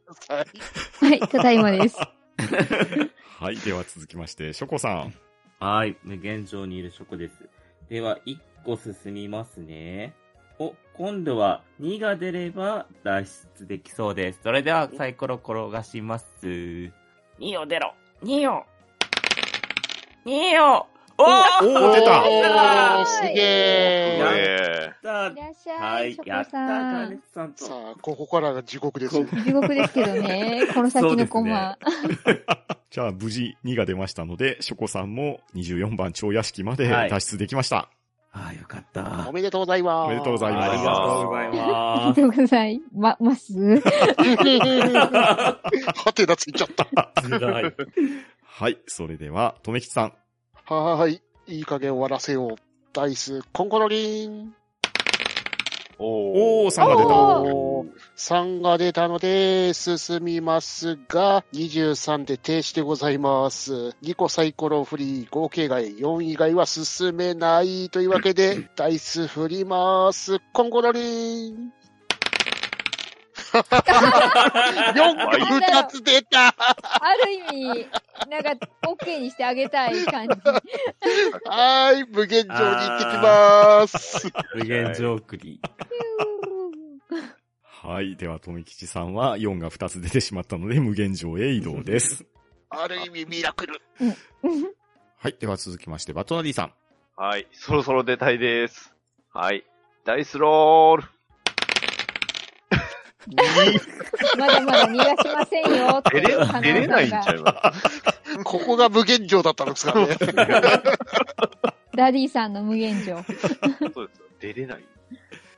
[1.01, 1.97] はい、ただいまです。
[3.39, 5.13] はい、では続きまして、ショコさん。
[5.59, 5.97] はい。
[6.03, 7.49] 無限城にいるショコです。
[7.89, 10.13] では、1個進みますね。
[10.59, 13.25] お、今度は2が出れば脱
[13.57, 14.41] 出できそうです。
[14.43, 16.25] それではサイコロ転がします。
[16.45, 16.91] 2
[17.61, 18.65] を出ろ !2 よ
[20.25, 20.87] !2 よ
[21.19, 24.19] おおー出たおー、すげえ。
[24.21, 25.73] えやっいらっしゃ。
[25.73, 27.65] はいい、ショやったコさんガーネさんと。
[27.65, 29.25] さあ、ここからが地獄ですよ。
[29.25, 30.67] 地獄ですけどね。
[30.73, 31.77] この先のコマ。
[32.89, 37.89] じゃあ、無事2が出ましたので、ショコさんも24番超屋敷まではい脱出できました。
[38.31, 39.25] ああ、よかった。
[39.27, 40.07] おめでとうございます。
[40.07, 42.15] おめでとうございますありがとうございありがます。
[42.21, 43.53] とうございま、ます。
[46.05, 46.87] はてなついちゃった。
[48.45, 50.13] はい、それでは、とめきちさん。
[50.69, 51.21] はーい。
[51.47, 52.55] いい加減終わらせよう。
[52.93, 54.53] ダイス、コンコロリン。
[54.53, 54.53] ー、
[55.97, 57.15] おおー、3が出た。
[57.15, 63.95] おおー3が出たので、進みますが、23で停止でございます。
[64.03, 70.39] 2個サイコロ振り、合計外、4以外は進めないというわけで、 ダイス振ります。
[70.53, 71.78] コンコロリン。
[73.51, 73.63] 4
[75.25, 76.53] 個2つ出たあ
[77.25, 77.41] る意
[77.73, 77.87] 味、
[78.29, 80.35] なんか、OK にしてあげたい感じ。
[81.45, 84.31] はーい、無限城に行ってきます。
[84.55, 85.59] 無限城送り。
[87.63, 92.25] はい、では、とめきちさんは4が2つ出てしまったので、無限城へ移動です。
[92.69, 93.81] ある意味ミラクル。
[95.17, 96.73] はい、では続きまして、バトナディさん。
[97.15, 98.93] はい、そろそろ出たいです。
[99.33, 99.65] はい、
[100.05, 101.18] ダイスロール。
[104.37, 108.43] まだまだ逃がしませんよって出れ出れないんちゃいます？
[108.43, 110.07] ここが無限城だったんですかね。
[111.95, 113.17] ダディさんの無限城。
[113.17, 114.25] そうですよ。
[114.39, 114.85] 出れない。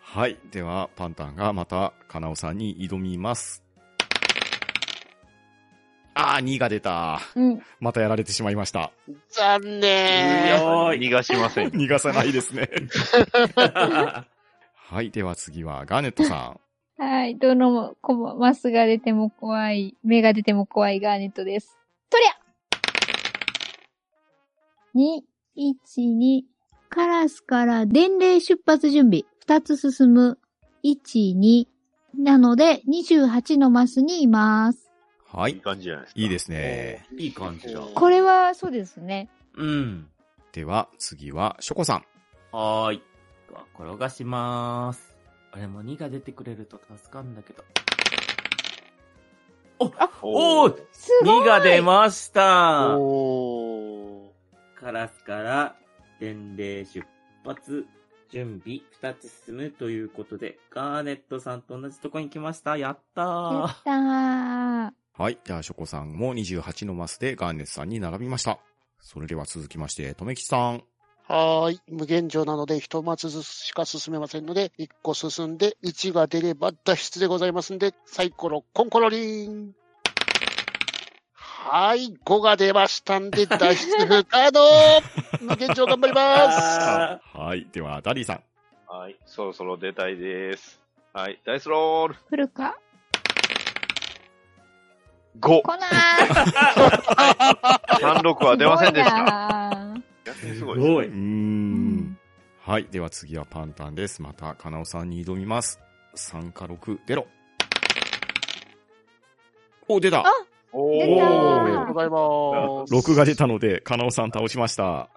[0.01, 3.63] はい、では、パンタンがまた、カナオさんに挑みます。
[6.13, 7.21] あー、2が出た。
[7.35, 7.61] うん。
[7.79, 8.91] またやられてしまいました。
[9.29, 10.49] 残念。
[10.59, 10.99] よーい。
[11.07, 11.69] 逃がしません。
[11.69, 12.69] 逃がさないですね。
[14.89, 16.59] はい、では次は、ガーネットさん。
[17.01, 17.35] はい。
[17.35, 21.75] どのコママスが出ても怖い、目が出ても怖いガーネットです。
[22.11, 25.23] とりゃ
[25.57, 26.41] !2、1、2、
[26.89, 29.23] カラスから伝令出発準備。
[29.47, 30.37] 2つ進む。
[30.83, 31.65] 1、2。
[32.19, 34.91] なので、28のマスにいます。
[35.25, 36.21] はいい、い感じじゃないですか。
[36.21, 37.07] いいですね。
[37.17, 37.93] いい感じじゃん。
[37.95, 39.27] これは、そうですね。
[39.55, 40.07] うん。
[40.51, 42.05] では、次は、ショコさん。
[42.51, 43.01] はーい。
[43.49, 45.10] では転がしまーす。
[45.53, 47.63] 俺も2が出てくれると助かるんだけど。
[49.79, 54.79] おおーすごい !2 が出ましたおー。
[54.79, 55.75] カラスから、
[56.19, 57.05] 伝令出
[57.43, 57.85] 発、
[58.31, 62.77] 準備、2つ進むということで、ガーネットさんと同じとこに来ました。
[62.77, 64.91] やったやーったー。
[65.13, 65.39] はい。
[65.43, 68.59] じゃあ、ショコさんも28のマスでガーネットさんに並びました。
[68.99, 70.83] それでは続きまして、とめきちさん。
[71.31, 71.81] はーい。
[71.87, 79.71] 無限城なので、一マスずつしか進めませんので、一個進んで、1が出れば脱出でございますんで、サイコロ、コンコロリン。
[81.33, 84.61] はい、5が出ましたんで、 脱出不可能
[85.39, 87.65] 無限城頑張りますあはい。
[87.71, 88.43] では、ダディさん。
[88.87, 89.15] はい。
[89.25, 90.81] そろそろ出たいです。
[91.13, 91.39] はい。
[91.45, 92.15] ダイスロール。
[92.29, 92.77] 来るか
[95.39, 95.61] ？5。
[95.61, 99.80] 来なー36 は出ませんでした。
[100.33, 100.41] た。
[100.41, 100.79] 逆にすごい。
[100.79, 101.07] ーすごい。
[101.07, 102.17] うんん。
[102.59, 102.87] はい。
[102.91, 104.21] では次はパンタンです。
[104.21, 105.79] また、カナオさんに挑みます。
[106.15, 107.27] 3か6、出ろ。
[109.87, 110.23] お、出た
[110.71, 111.63] お出たおー。
[111.65, 113.11] めでとうございます。
[113.11, 115.09] !6 が出たので、カナオさん倒しました。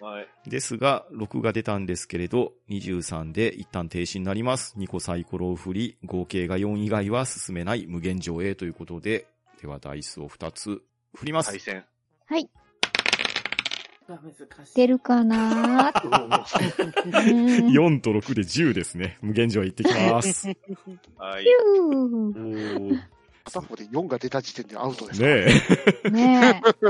[0.00, 0.50] はい。
[0.50, 4.74] ですが、6が出たんですけれど、23で一旦停止になります。
[4.78, 9.26] 2個サイコロを振り、合計が4以外は進めない無限上へということで、
[9.60, 10.82] ではダイスを2つ
[11.14, 11.50] 振ります。
[11.50, 11.84] 対戦。
[12.26, 12.48] はい。
[14.74, 19.18] 出るかなーうん4と6で10ですね。
[19.22, 20.46] 無限上へ行ってきます。
[20.48, 20.56] ね
[21.16, 21.46] はい。
[23.44, 25.24] 片方で4が出た時点でアウトです。
[25.24, 25.48] え。
[26.04, 26.10] ー。
[26.10, 26.86] ねえ。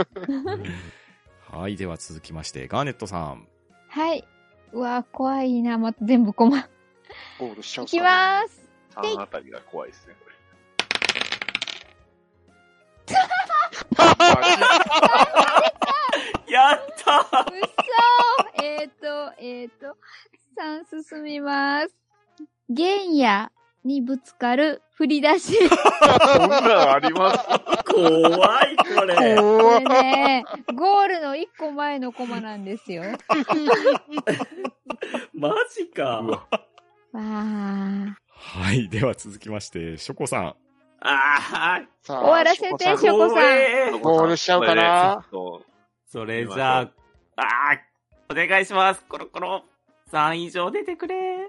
[1.56, 1.76] はい。
[1.76, 3.46] では続きまして、ガーネットさん。
[3.88, 4.24] はい。
[4.72, 5.78] うわ、怖いな。
[5.78, 6.32] また全部。
[6.32, 8.60] ゴールしちゃういきまーす。
[8.94, 10.30] 3あたりが怖いですね、これ？
[16.50, 19.96] やったうそえっ、ー、と、えっ、ー、と、
[20.58, 21.94] 3進みます。
[22.76, 23.50] 原野
[23.84, 25.56] にぶつかる振り出し。
[25.68, 27.38] こんなんあります？
[27.86, 29.14] 怖い、これ。
[29.36, 30.44] これね、
[30.74, 33.04] ゴールの1個前のコマなんですよ。
[35.32, 36.20] マジか。
[36.20, 38.12] わー。
[38.28, 38.88] はい。
[38.88, 40.54] では続きまして、ショコさん。
[41.02, 41.38] あ
[41.72, 45.24] あ終わらせてショコさんゴールしちゃうかな
[46.10, 46.92] そそれじゃあ、
[47.36, 49.04] あー、お願いします。
[49.08, 49.62] コロコロ。
[50.10, 51.48] 3以上出てくれ。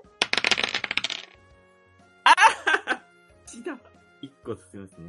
[2.24, 3.74] あー1だ。
[4.22, 5.08] 1個進みますね。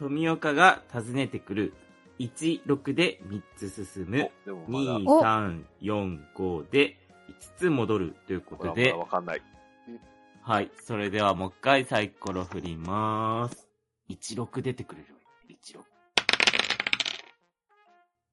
[0.00, 1.74] 富岡が訪ねてくる。
[2.18, 4.06] 1、6で3つ進う。
[4.06, 4.32] む。
[4.42, 6.96] おでもまだ、2、お3、4、5で
[7.28, 9.42] 5つ戻るということでだ、わかんない。
[10.42, 10.72] はい。
[10.82, 13.68] それではもう一回サイコロ振ります。
[14.10, 15.17] 16出てくれる。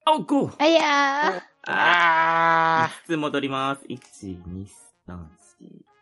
[0.06, 0.56] あ、5!
[0.60, 1.42] あやー。
[1.68, 3.98] ああ5つ戻ります？1、
[4.44, 4.68] 2、
[5.08, 5.18] 3、4、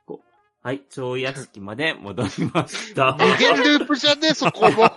[0.08, 0.20] 5。
[0.62, 0.82] はい。
[0.90, 3.26] 超屋敷まで戻りましたー。
[3.26, 4.92] 無限ループじゃねえ、そこも。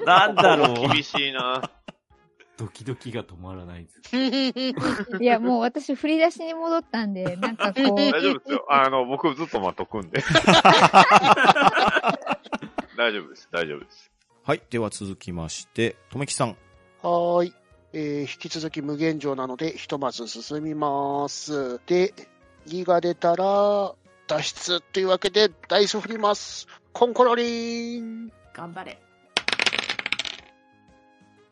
[0.06, 1.70] なんだろう 厳しいな。
[2.56, 4.16] ドキドキが止まらないです。
[5.22, 8.66] いや、もう私振り出しに戻ったんで、なんかこう、大丈夫ですよ。
[8.70, 10.22] あの、僕ずっと待っとくんで。
[12.96, 13.48] 大丈夫です。
[13.52, 14.10] 大丈夫です。
[14.42, 14.62] はい。
[14.70, 16.56] では続きまして、とめきさん。
[17.02, 17.54] はーい。
[17.92, 21.80] えー、引き続き無限上なので、ひとまず進みます。
[21.86, 22.12] で、
[22.66, 23.94] 2が出たら、
[24.26, 26.66] 脱出というわけで、ダイス振ります。
[26.92, 28.30] コンコロリン。
[28.52, 29.00] 頑張れ。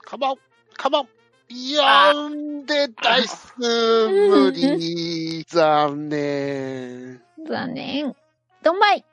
[0.02, 0.36] カモン、
[0.76, 1.08] カモン。
[1.48, 5.44] いやーんで、ダイス無理。
[5.48, 7.22] 残念。
[7.48, 8.14] 残念。
[8.62, 9.04] どんまい。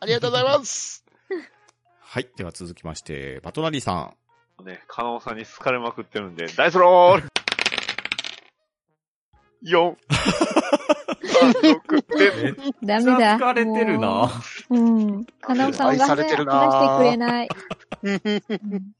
[0.00, 1.04] ありがとうございます。
[2.00, 2.28] はい。
[2.36, 4.19] では続きまして、バトナリーさん。
[4.62, 7.28] ね、カノンさんに好かれまくってるんで、ダイスロール
[9.64, 9.96] !4!
[11.40, 13.38] 6で、ダメだ。
[13.38, 14.30] 疲れてるなも。
[14.70, 14.78] う。
[14.78, 15.26] うん。
[15.40, 17.48] さんを出愛されてるなしてくれない。
[18.02, 18.92] うん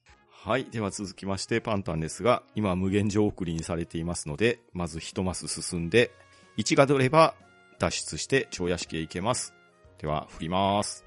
[0.43, 0.65] はい。
[0.65, 6.13] では続きまして、パンタンですが、今無限上送りにされていますので、まず一マス進んで、
[6.57, 7.35] 1が出れば
[7.79, 9.55] 脱出して超屋敷へ行けます。
[9.99, 11.05] では、振ります。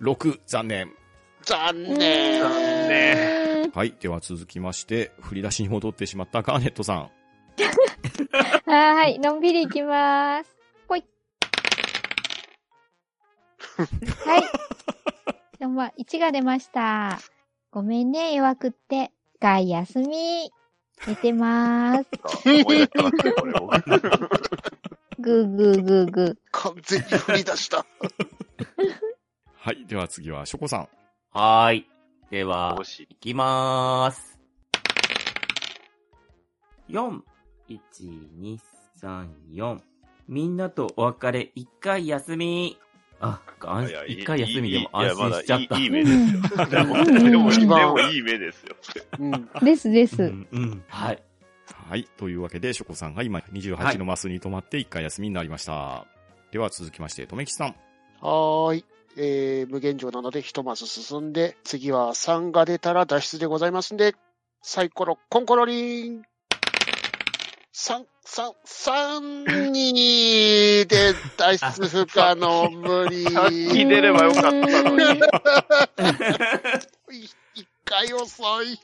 [0.00, 1.01] 6、残念。
[1.44, 2.40] 残念。
[2.40, 2.50] 残
[2.88, 3.70] 念。
[3.72, 3.94] はい。
[4.00, 7.10] では続きまして、振り出しに戻ってしまったガーネットさん。
[8.70, 9.18] はーい。
[9.18, 10.56] のんびりいきまーす。
[10.88, 11.04] ほい。
[14.24, 14.42] はい。
[15.60, 17.18] どうも、1が出ました。
[17.70, 19.12] ごめんね、弱くって。
[19.40, 20.52] 外休み。
[21.06, 22.10] 寝てまーす。
[25.18, 26.36] ぐーぐーぐーぐー。
[26.52, 27.84] 完全に振り出した。
[29.56, 29.86] はい。
[29.86, 30.88] では次はショコさん。
[31.34, 31.86] はーい。
[32.30, 33.02] ではい。
[33.04, 34.38] いきまーす。
[36.90, 37.20] 4、
[37.70, 37.78] 1、
[38.38, 38.58] 2、
[39.00, 39.80] 3、4。
[40.28, 42.78] みんなとお別れ、一回休み。
[43.18, 45.74] あ、安いや一回休みでもいいいや安心しちゃった。
[45.74, 46.66] まだいいいい目ですよ。
[46.68, 48.76] でも、うんでも、いい目ですよ。
[49.18, 49.50] うん。
[49.62, 50.22] ですです。
[50.24, 50.84] うん、うん。
[50.88, 51.22] はい。
[51.88, 52.06] はい。
[52.18, 56.06] というわけで、ショコさんが今28のマスに止まって1回休みになりました。
[56.50, 57.68] では続きまして、とめきちさん。
[58.20, 58.84] はーい。
[59.16, 64.14] えー、無限上なので一マス進んで、次は3が出たら脱出でございますんで、
[64.62, 66.22] サイコロ、コンコロリン
[67.74, 73.24] !3、3、3、2で脱出不可能無理。
[73.24, 75.20] さっき出ればよかったのに。
[77.10, 78.78] い一回遅い。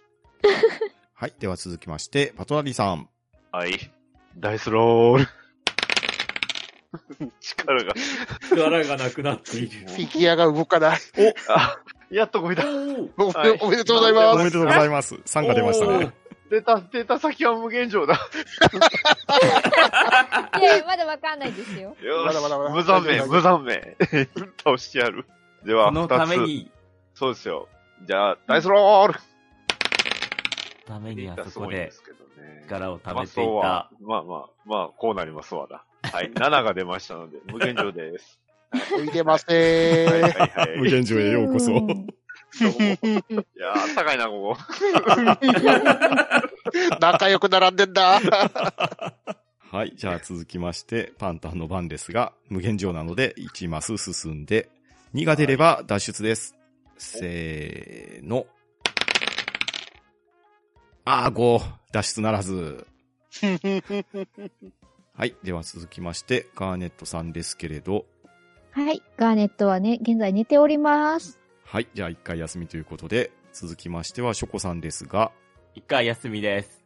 [1.14, 1.34] はい。
[1.38, 3.08] では続きまして、パトラリーさん。
[3.50, 3.90] はい。
[4.36, 5.28] ダイスロール。
[7.40, 7.94] 力が。
[8.50, 9.68] 力がなくなっている。
[9.88, 11.00] フィギュアが動かない。
[11.48, 11.78] あ、
[12.10, 12.64] やっとこいだ。
[12.66, 14.38] おめでとうございおます。
[14.38, 15.14] めでとうございます。
[15.14, 16.14] 3が出ましたね。
[16.50, 18.14] 出た、出た先は無限上だ。
[20.58, 21.94] いや、まだわかんないですよ。
[22.00, 22.74] よまだまだまだし。
[22.76, 23.96] 無残命、無残命。
[24.64, 25.26] 倒してやる。
[25.64, 26.24] では、このた。
[26.24, 26.70] めに、
[27.14, 27.68] そうですよ。
[28.06, 29.20] じゃあ、ダイスロール
[30.86, 32.64] ためにあそすこでごいんですけどね。
[32.66, 33.90] 力を貯まあめていた。
[34.00, 35.82] まあまあ、まあ、こうなりますわな。
[36.02, 36.32] はい。
[36.32, 38.38] 7が出ましたので、無限上です。
[38.94, 40.60] おいでまはいせはいー。
[40.60, 40.78] はい。
[40.78, 41.72] 無限上へようこそ。
[41.72, 44.58] いやー、高いな、ここ。
[47.00, 48.20] 仲良く並んでんだ。
[49.70, 49.92] はい。
[49.96, 54.70] じゃあ続きまして、パンタンの番ですが、無限上なので1マス進んで、
[55.14, 56.54] 2が出れば脱出です。
[56.96, 58.46] せーの。
[61.04, 61.62] あー、5。
[61.92, 62.86] 脱出ならず。
[65.18, 65.34] はい。
[65.42, 68.06] では続きまして、ガーネットさんですけれど、
[68.70, 69.02] はい。
[69.16, 71.40] ガーネットはね、現在寝ております。
[71.64, 71.88] はい。
[71.92, 75.32] じゃあ1回休みということで、続きましてはショコさんですが、
[75.74, 76.84] 一回休みです。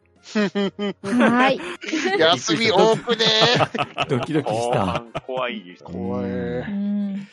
[1.03, 1.61] はい。
[2.19, 3.27] 休み多くね。
[4.09, 5.05] ドキドキした。
[5.27, 5.85] 怖いです。
[5.85, 6.25] 怖い。
[6.25, 6.29] う
[6.71, 7.29] ん。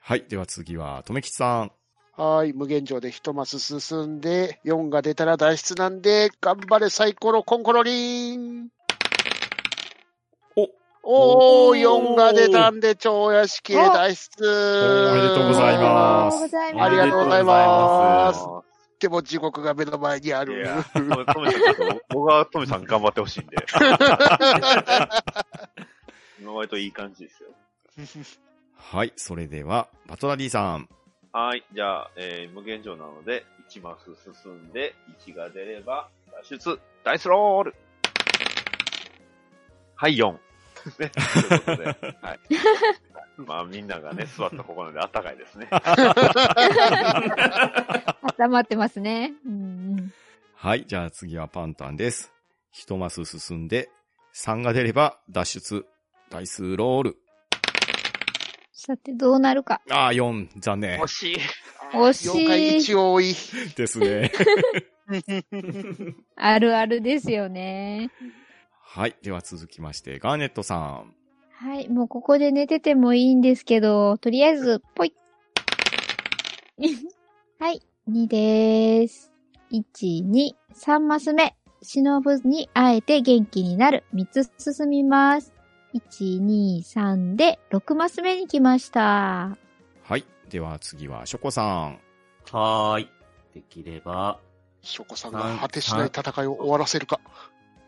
[0.00, 0.24] はい。
[0.28, 1.72] では次は、とめきちさん。
[2.16, 8.70] はい、無限上で一マス進んで、4が出たら脱出なんで、頑張れサイコロコンコロリン。
[11.02, 14.44] おおー、4が出たんで、超屋敷へ脱出。
[15.10, 16.84] おめでとうございますありがとうございます。
[16.84, 18.44] ありがとうございあます。
[18.46, 18.62] あ
[19.00, 20.52] でも地獄が目の前にある。
[20.52, 23.56] ーいや、トメトメさん、僕はトメさん頑張ってほしいんで。
[26.38, 27.48] 今割といい感じですよ。
[28.76, 29.12] はい。
[29.16, 30.86] それでは、パトラリーさん。
[31.32, 31.64] はい。
[31.72, 34.94] じゃあ、えー、無限上なので、1マス進んで、
[35.26, 36.08] 1が出れば、
[36.42, 37.74] 脱出、ダイスロール
[39.94, 40.36] はい、4。
[40.98, 41.10] ね。
[41.10, 41.20] と
[41.54, 41.84] いうことで、
[42.22, 42.40] はい。
[43.36, 45.68] まあ、みんながね、座ったここなんで、あったかいですね。
[48.38, 49.32] 温まってますね。
[49.46, 49.56] うんう
[50.02, 50.12] ん。
[50.54, 50.84] はい。
[50.86, 52.32] じゃあ次はパンタンです。
[52.72, 53.90] 一マス進んで、
[54.34, 55.86] 3が出れば脱出。
[56.30, 57.16] ダイスロール。
[58.72, 59.80] さて、どうなるか。
[59.90, 60.48] あー、4。
[60.58, 61.06] 残念惜。
[61.06, 61.36] しい。
[61.92, 63.34] 惜しい妖怪一多い。
[63.76, 64.30] ですね。
[66.36, 68.10] あるあるですよね。
[68.92, 69.14] はい。
[69.22, 71.14] では続きまして、ガーネットさん。
[71.52, 71.88] はい。
[71.88, 75.14] もうここで寝ててもいいんですけど、とりあえず、ぽい。
[77.60, 77.82] はい。
[78.10, 79.30] 2でーす。
[79.70, 81.54] 1、2、3マス目。
[81.82, 84.02] 忍に会えて元気になる。
[84.12, 85.52] 3つ進みます。
[85.94, 89.56] 1、2、3で6マス目に来ました。
[90.02, 90.24] はい。
[90.48, 92.00] では次はショコさん。
[92.50, 93.08] はーい。
[93.54, 94.40] できれば、
[94.82, 97.20] ショコさんが果てしない戦いを終わらせるか。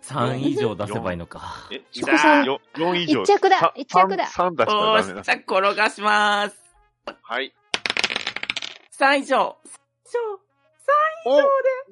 [0.03, 1.69] 3以上出せばいいのか。
[1.71, 3.23] え、ショコさんよ4以上。
[3.23, 5.31] 一着ださ一着だ3出したおーし、らダメだじ。
[5.31, 6.57] ゃあ転がしまーす。
[7.23, 7.53] はい。
[8.99, 9.57] 3以上。
[11.25, 11.45] おい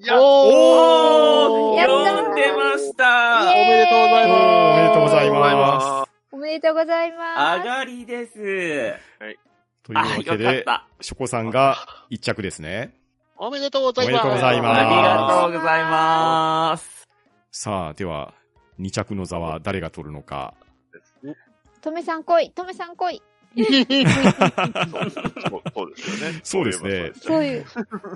[0.06, 7.64] や、おーやったー読んでましたおめでとうございますおめでとうございままおめでとうござい上ます。
[7.64, 8.32] がりです。
[8.32, 8.38] す。
[9.84, 10.86] というあ、わけで、た。
[11.00, 11.76] ショコさんが
[12.10, 12.94] 1着ですね。
[13.36, 14.26] おめでとうございます。
[14.26, 16.99] おめでとうございますありがとうございます。
[17.52, 18.34] さあ、では、
[18.78, 20.54] 2着の座は誰が取るのか。
[21.80, 23.22] とめさん来い、とめさん来い。
[23.56, 23.66] そう
[25.74, 26.40] そうですよね。
[26.44, 27.64] そうですねそういう。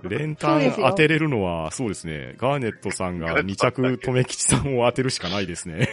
[0.04, 2.34] 連単そうですよ当てれるのは、そうですね。
[2.38, 5.88] ガーネットさんが 2着、とめきちさんを当てるしかないですね。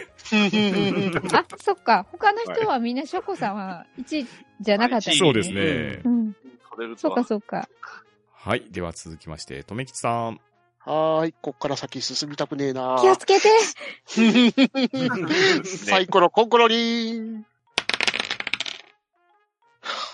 [1.33, 2.05] あ、そっか。
[2.11, 4.27] 他の人はみんなショコさんは1位
[4.59, 6.09] じゃなかったんそうですねう。
[6.09, 6.33] ん。
[6.33, 7.69] 取れるとはそっかそっか。
[8.33, 8.67] はい。
[8.69, 10.39] では続きまして、とめきちさん。
[10.83, 13.49] はーい、こっから先進みたくねえな気をつけて。
[15.63, 17.45] サイコロコンコロリン。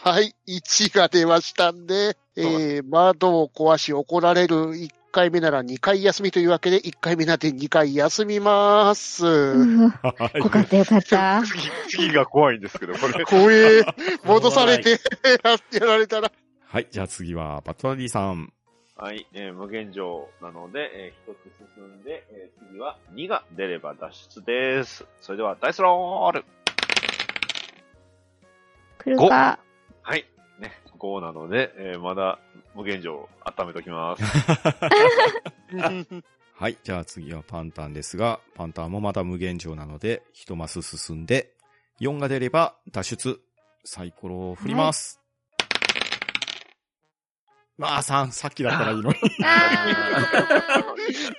[0.03, 9.26] はい、1が出ましたんで、えー、窓を壊し怒られる1回目なら2回休みというわけで、1回目なんで2回休みます。
[9.26, 11.43] うわはいよかったよかった。
[11.47, 13.24] 次、次が怖いんですけど、これ。
[13.26, 13.86] 怖え。
[14.26, 14.99] 戻されて、
[15.72, 16.32] やられたら。
[16.65, 18.51] はい、じゃあ次は、バットナディさん。
[18.99, 25.05] はい、えー無限上なので、えー一つ進んで、えー次は2が出れば脱出です。
[25.21, 26.43] それでは、ダイスロール
[28.97, 29.59] 来るか。
[30.01, 30.25] はい。
[30.59, 32.39] ね、5なので、えーまだ
[32.73, 34.23] 無限上温めときます。
[36.59, 41.53] はい、じゃあ次はパンタンですが、パンタンもまだ無限上なので、一マス進んで、
[42.01, 43.39] 4が出れば脱出。
[43.83, 45.21] サイコロを振ります。
[47.78, 49.17] まあ、3、さっきだったらいいのに。
[49.43, 50.84] あ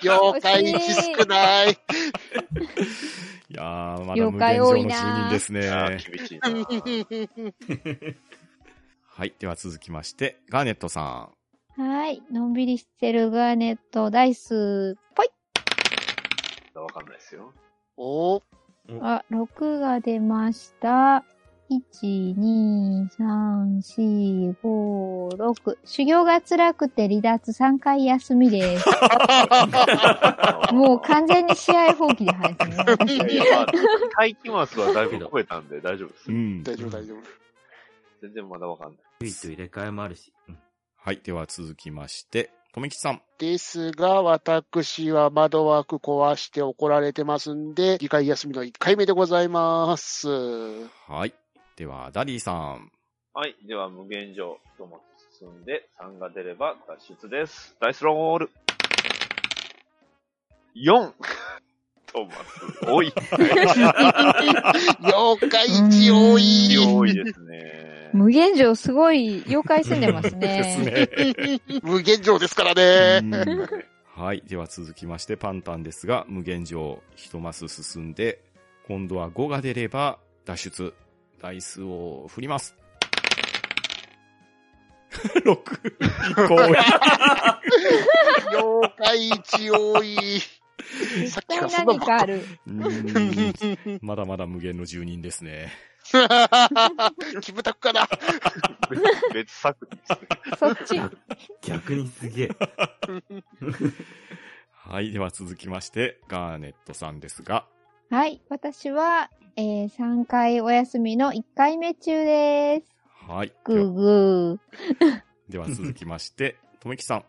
[0.03, 0.79] 妖怪1
[1.19, 1.71] 少ない。
[3.51, 5.99] いやー、まだ無妖限怪多いな上の住人ですね。
[6.17, 6.49] 厳しいな。
[9.07, 11.33] はい、では続きまして、ガーネットさ
[11.77, 11.83] ん。
[11.83, 12.23] ーはい。
[12.31, 15.31] のんびりしてるガーネット、ダイス、ぽい。
[16.75, 17.53] わかんないですよ。
[17.97, 18.43] お
[19.01, 21.25] あ、6が出ました。
[21.71, 25.79] 1、2、3、4、5、6。
[25.85, 28.87] 修行が辛くて離脱3回休みです。
[30.73, 32.77] もう完全に試合放棄で入ってね。
[34.17, 36.33] 待機マスはだいぶ増えたんで大丈夫です。
[36.33, 36.63] うん。
[36.63, 37.19] 大丈夫、大丈夫。
[38.23, 39.29] 全然まだわかんない。
[39.29, 40.33] 入れ替えもあるし。
[40.49, 40.59] うん
[41.01, 43.23] はい、では続きまして、とめきちさん。
[43.39, 50.29] ですが、私は窓枠壊して怒られてますんで、2回休みの1回目でございます。
[50.29, 51.33] はい。
[51.79, 52.91] では、ダディさん。
[53.33, 53.55] はい。
[53.65, 57.77] では、無限城、一マス進んで、3が出れば脱出です。
[57.81, 58.51] ダイスロール。
[60.75, 61.13] 4!
[62.13, 63.13] トマス、多い。
[65.07, 66.77] 妖怪1多い。
[66.85, 68.11] 多いですね。
[68.13, 71.09] 無限城すごい妖怪住んでますですね。
[71.69, 71.81] ね。
[71.85, 73.21] 無限城ですからね。
[73.23, 73.69] うん
[74.17, 74.43] はい。
[74.45, 78.43] では続きまして、パンタンですが、無限上、一マス進んで、
[78.89, 80.95] 今度は5が出れば脱出。
[81.41, 82.75] ダイスを振ります。
[85.45, 86.77] 6、1個多い。
[88.51, 90.41] 妖怪1多い。
[91.29, 92.43] さっきからそんな何かある。
[92.67, 92.81] うん
[94.03, 95.73] まだまだ無限の住人ですね。
[97.43, 98.09] キムタクかな。
[99.35, 100.19] 別作品ですね。
[100.59, 100.99] そっち。
[101.63, 102.51] 逆にすげえ。
[104.73, 105.13] はい。
[105.13, 107.67] では続きまして、ガーネットさんですが、
[108.11, 108.41] はい。
[108.49, 112.87] 私は、えー、3回お休みの1回目中です。
[113.29, 113.53] はい。
[113.65, 115.23] ぐーぐー。
[115.51, 117.25] では続きまして、とめきさん。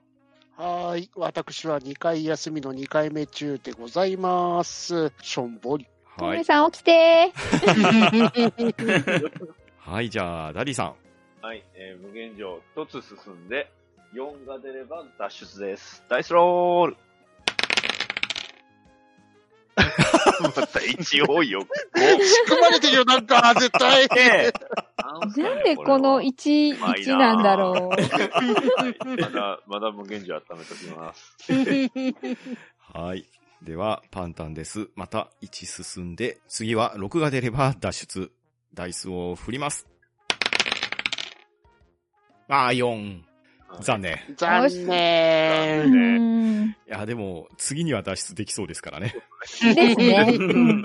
[0.55, 1.11] はーい。
[1.15, 5.11] 私は2回休みの2回目中でございます。
[5.21, 5.85] しょんぼり。
[6.15, 6.19] はい。
[6.19, 9.31] とめさん起きてー。
[9.79, 10.09] はい。
[10.09, 10.95] じゃあ、ダディさん。
[11.45, 11.61] はい。
[11.73, 13.69] えー無限城、一つ進んで、
[14.13, 16.05] 4が出れば脱出です。
[16.07, 16.97] ダイスロール
[20.43, 21.61] また1多いよ。
[21.95, 24.07] 仕組まれてるよ、なんか、絶対。
[25.37, 27.89] なんでこの1、まあいいな1なんだろう。
[27.89, 31.35] はいまだ、まだ無限城温めときます。
[32.93, 33.25] はい。
[33.61, 34.89] では、パンタンです。
[34.95, 38.31] また1進んで、次は6が出れば脱出。
[38.73, 39.87] ダイスを振ります。
[42.47, 43.28] あー、4。
[43.81, 44.19] 残念。
[44.35, 45.81] 残う念。
[45.81, 46.69] うーん。
[46.69, 49.15] いや、でも、次には脱出できそうですからね。
[49.41, 50.37] ですね。
[50.37, 50.83] う ん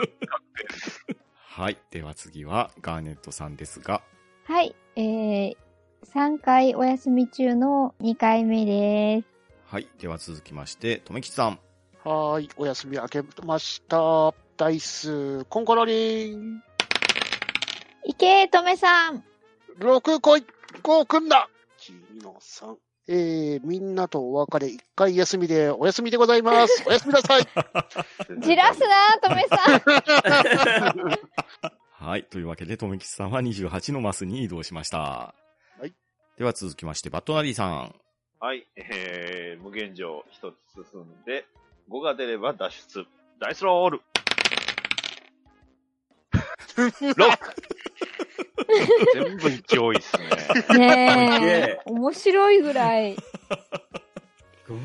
[1.57, 1.79] はい。
[1.91, 4.03] では次は、ガーネットさんですが、
[4.45, 4.75] はい。
[4.97, 5.57] えー、
[6.13, 9.29] 3回お休み中の2回目です。
[9.73, 9.89] はい。
[9.99, 11.59] では続きまして、とめきちさん。
[12.05, 12.51] はーい。
[12.57, 14.35] お休み明けました。
[14.57, 16.63] ダイス、コンコロリン。
[18.05, 19.25] いけー、とめさん。
[19.79, 20.47] 6来い
[20.83, 21.49] !5 組んだ
[21.93, 22.77] !1 の3。
[23.07, 26.85] えー、みんなとお別れ1回休みでお休みでございます。
[26.89, 27.47] おやすみなさい。
[28.39, 29.77] じらすなー、とめさ
[30.87, 32.01] ん。
[32.07, 32.25] はい。
[32.25, 34.99] というわけで、とめきちさんは28のマスに移動しました。
[34.99, 35.35] は
[35.85, 35.93] い。
[36.39, 37.95] では続きまして、バットナディさん。
[38.41, 38.67] はい。
[38.77, 40.57] えー、無限上、一つ
[40.91, 41.47] 進んで、
[41.91, 43.07] 5が出れば脱出。
[43.39, 44.03] ダイスロール
[46.75, 47.39] !6!
[49.15, 50.17] 全部1多いっす
[50.73, 50.79] ね。
[50.79, 51.81] ねえ。
[51.87, 53.15] 面白いぐらい。
[53.15, 53.23] す
[54.69, 54.81] ごい。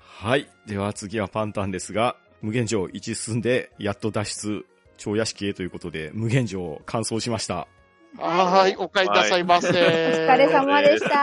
[0.00, 0.48] はい。
[0.66, 4.66] では次はパンタンですが、無限城1進んで、やっと脱出、
[4.96, 7.66] 超屋敷へということで、無限城完走しました。
[8.16, 8.76] はーい。
[8.76, 9.68] お帰りなさいませ。
[9.68, 11.16] お疲れ様でしおた。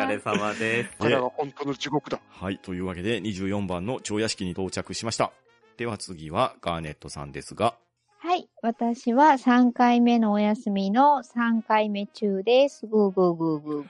[0.00, 0.90] 疲れ様です。
[0.98, 2.20] これが本当の地獄だ。
[2.28, 2.58] はい。
[2.58, 5.32] というわけで、24番の超屋敷に到着しました。
[5.76, 7.76] では次はガーネットさんですが、
[8.20, 8.48] はい。
[8.62, 12.88] 私は3回目のお休みの3回目中です。
[12.88, 13.84] ぐーぐーぐーぐー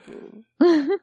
[0.59, 1.01] ぐ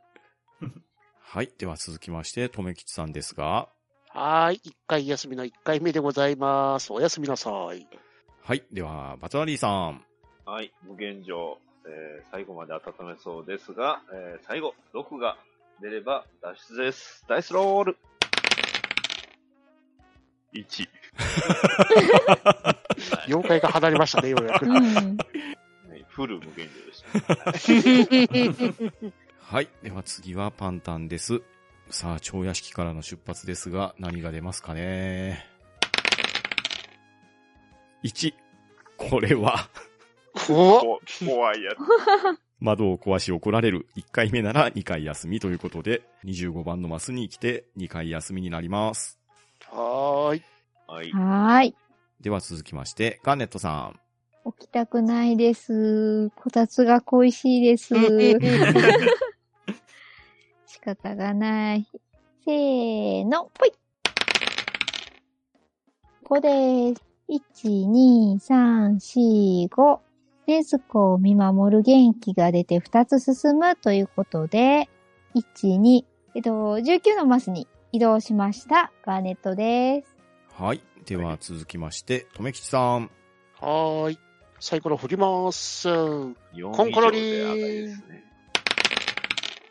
[1.19, 1.53] はい。
[1.59, 3.69] では続きまして、とめきちさんですが、
[4.11, 4.61] はーい。
[4.63, 6.93] 一回休みの一回目でございます。
[6.93, 7.89] おやすみなさい。
[8.43, 8.63] はい。
[8.71, 10.05] では、バトラリーさん。
[10.45, 15.37] はい、無限上、えー、最後まで温めそうですが、えー、最後、6が
[15.81, 17.25] 出れば脱出です。
[17.29, 17.97] ダイスロール
[20.53, 20.96] !1。
[23.29, 24.67] 妖怪が離れましたね、ようやく。
[24.67, 25.17] うん。
[25.17, 25.25] ね
[26.09, 26.93] フル無限上で
[27.61, 28.67] した。
[29.41, 29.69] はい。
[29.83, 31.43] では次はパンタンです。
[31.91, 35.47] さあ、超屋敷からの出発ですが、何が出ますかね。
[38.03, 38.35] 1。
[38.97, 39.69] これは、
[40.47, 41.77] 怖いやつ。
[42.59, 43.87] 窓を壊し怒られる。
[43.97, 49.19] 1回目なら2回休みということで、25番のマスに来て2回休みになります。
[49.71, 50.43] はーい。
[50.87, 51.11] はい。
[51.11, 51.75] はーい。
[52.21, 53.99] では続きまして、ガーネットさん。
[54.59, 56.31] 起きたくないです。
[56.31, 57.95] こたつが恋しいです。
[60.67, 61.87] 仕方がない。
[62.45, 63.73] せーの、ぽい
[66.25, 66.41] !5
[66.95, 67.05] です。
[67.29, 68.95] 1、2、3、
[69.67, 70.01] 4、5。
[70.47, 74.89] ねずこを見守る元気が出て2つ進むということで、
[75.35, 76.05] 1、2、
[76.37, 78.93] えっと、19のマスに移動しました。
[79.05, 80.16] ガーネットです。
[80.59, 80.81] はい。
[81.05, 83.11] では続きまして、とめきちさん。
[83.61, 84.19] はーい。
[84.59, 85.87] サイコロ振ります。
[85.87, 87.95] 4コンコロリー。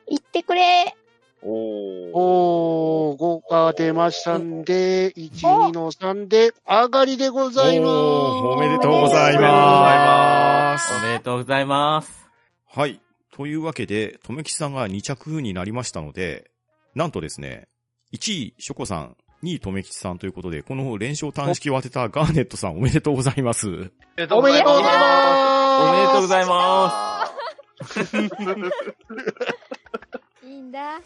[0.08, 0.96] 行ってくれ
[1.42, 2.12] おー。
[2.14, 7.90] おー、5が出ましたんで、1、2の3で、上がりでございます。
[7.90, 10.78] おーおめでとうございおめでとうございま。
[11.00, 12.30] おめでとうございます。
[12.68, 13.02] はい。
[13.32, 16.52] というわけで、とめきちさんが2着になりましたので、
[16.94, 17.70] なんとですね、
[18.14, 23.68] 1位、ショコさん、2位、とめきちさんということで、この連勝単式を当てたガーネットさんおめでとうございます。
[23.68, 23.86] おめ
[24.18, 25.82] でとうございます。
[25.82, 27.26] おめでとうございま
[30.44, 30.98] いいんだ。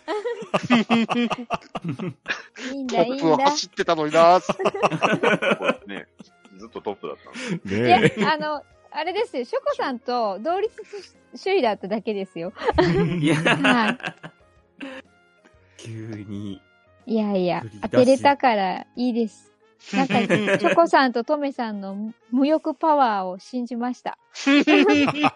[2.71, 3.45] いいんトだ、いいップをんだ。
[3.49, 4.39] 走ってたのにな。
[5.87, 6.07] ね、
[6.57, 7.87] ずっとトップだったんで。
[7.87, 10.75] いやね、あの、あれですよ、ショコさんと同率
[11.41, 12.53] 首位だっただけですよ。
[13.19, 13.97] いや、は
[15.77, 16.61] 急に。
[17.09, 17.13] い。
[17.13, 19.51] いやいや当てれたからいいです。
[19.93, 24.17] なんか、 ショコさんとトメさんの無欲パワーを信じました。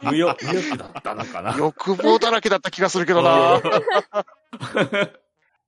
[0.01, 1.55] 無欲、無欲だったのかな？
[1.57, 3.61] 欲望だらけだった気がするけどな。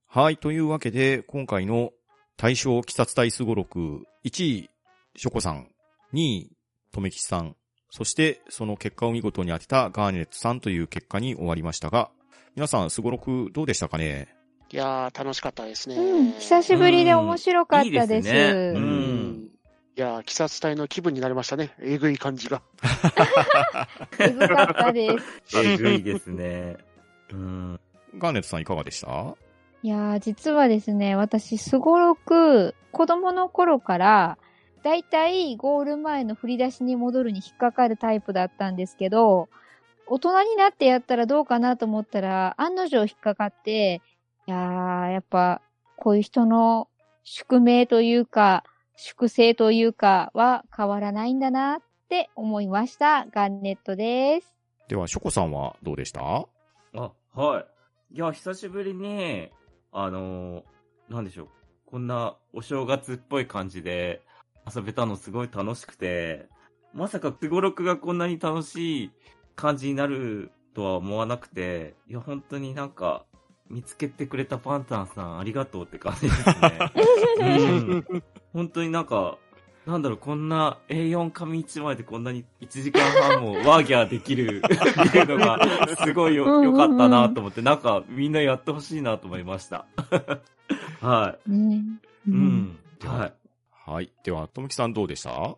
[0.08, 0.38] はい。
[0.38, 1.92] というわけで、今回の
[2.38, 4.70] 対象鬼殺隊すごろく、1位、
[5.16, 5.70] ショコさん、
[6.14, 6.52] 2位、
[6.92, 7.56] とめきちさん、
[7.90, 12.12] そして、その結果を見事に当てたガーネットさんという結果に終わりましたが、
[12.56, 14.28] 皆さん、すごろくどうでしたかね？
[14.72, 15.96] いやー、楽しかったですね。
[15.96, 17.96] うん、久しぶりで面白かったです。
[17.96, 19.50] うんいいですねううんん。
[19.98, 21.72] いやー、鬼殺隊の気分になりましたね。
[21.82, 22.62] えぐい感じが。
[24.20, 25.58] えぐかったです。
[25.64, 26.78] えぐいですね。
[27.32, 27.80] うん。
[28.18, 29.36] ガーネットさんいかがでした？
[29.84, 34.38] いやー、実はですね、私、すごろく、子供の頃から、
[34.84, 39.48] だいたいゴール前の振り出しに戻るに引っかかるタイプだったんですけど、
[40.08, 44.02] 大人になってやったらどうかなと思ったら、案の定引っかかって、
[44.48, 45.62] いやー、やっぱ、
[45.98, 46.88] こういう人の
[47.24, 48.64] 宿命というか、
[48.96, 53.26] 粛清というかは変わらないんだなって思いました。
[53.32, 54.56] ガンネットです。
[54.88, 56.22] では、ショコさんはどうでした？
[56.22, 57.66] あ、は
[58.12, 58.16] い。
[58.16, 59.50] いや、久しぶりに、
[59.92, 60.64] あのー
[61.10, 61.48] なんでしょう。
[61.86, 64.22] こんなお正月っぽい感じで
[64.76, 66.48] 遊べたのすごい楽しくて、
[66.94, 69.12] まさかすごろくがこんなに楽しい
[69.56, 73.26] 感じになるとは思わなくて、いや、本当になんか、
[73.70, 76.92] 見つけてくれたパンタンさんありがとうって感じですね。
[77.40, 77.44] う
[78.18, 78.24] ん。
[78.54, 79.38] 本当になんか、
[79.86, 85.60] なんだろう、こんな A4 紙1枚でこんなに1時間半もワーギャーできる っていうのが、
[86.04, 89.86] すごいよ、よかったなと思って、なんかみんなやってほしいなと思いました。
[91.02, 91.76] はね
[92.28, 92.32] い。
[92.32, 92.80] うん。
[93.04, 93.34] はい。
[93.92, 94.12] はい。
[94.24, 95.56] では、とめきさんどうでした？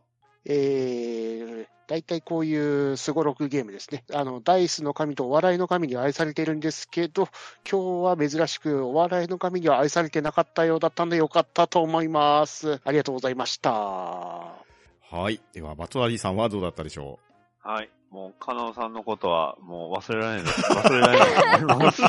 [0.50, 4.04] えー、大体こういうスゴロクゲームですね。
[4.14, 7.28] あの、ダイスの神とお笑いの神に愛されているんですけど、
[7.70, 12.80] 今日は珍しくお笑いの神には愛されてなかったようだったんでよかったと思います。
[12.86, 13.72] ありがとうございました。
[13.72, 15.42] はい。
[15.54, 17.20] では、バトラリーさんはどうだったでしょ
[17.62, 17.90] はい。
[18.12, 20.62] もう、カナオさんのことは、もう忘れられないです。
[20.72, 22.02] 忘れられないと思います。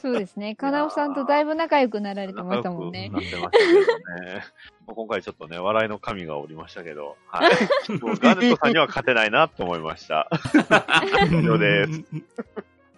[0.00, 0.54] そうですね。
[0.54, 3.24] かなおさんとだいぶ仲良くなられてましたもんね仲。
[3.24, 4.44] 良くなってましたけどね。
[4.86, 7.92] もう今回ちょっとね、笑いの神がおりましたけど、はい。
[8.00, 10.30] もうガネットさんには勝てないなと思いました。
[11.30, 12.04] 以上です。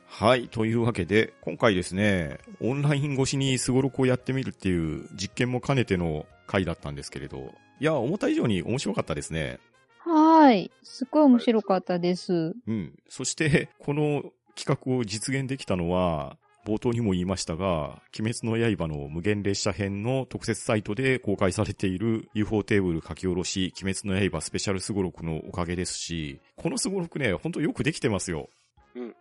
[0.07, 0.49] はい。
[0.49, 9.59] というわけで、今回ですね、オンライン越しにスゴロクをやってみるっていう実験も兼ねての回だったんですけれど、いや、思った以上に面白かったですね。
[10.05, 10.71] はい。
[10.83, 12.55] すっごい面白かったです。
[12.67, 12.99] うん。
[13.09, 16.37] そして、この企画を実現できたのは、
[16.67, 28.49] 冒頭にも言いましたが、鬼滅の刃の無限列車編の特設サイトで公開されている UFO テーブル書き下ろし、鬼滅の刃スペシャルスゴロクのおかげですし、このスゴロクね、ほんとよくできてますよ。
[28.95, 29.15] うん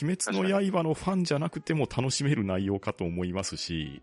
[0.00, 4.00] 鬼滅の刃のファンじゃなくても楽しめる内容かと思いますし、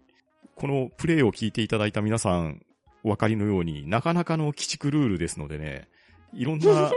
[0.56, 2.62] このプレイを聞いていただいた皆さん、
[3.04, 5.88] お分かりのようになかなかの鬼畜ルールですのでね、
[6.34, 6.92] いろんな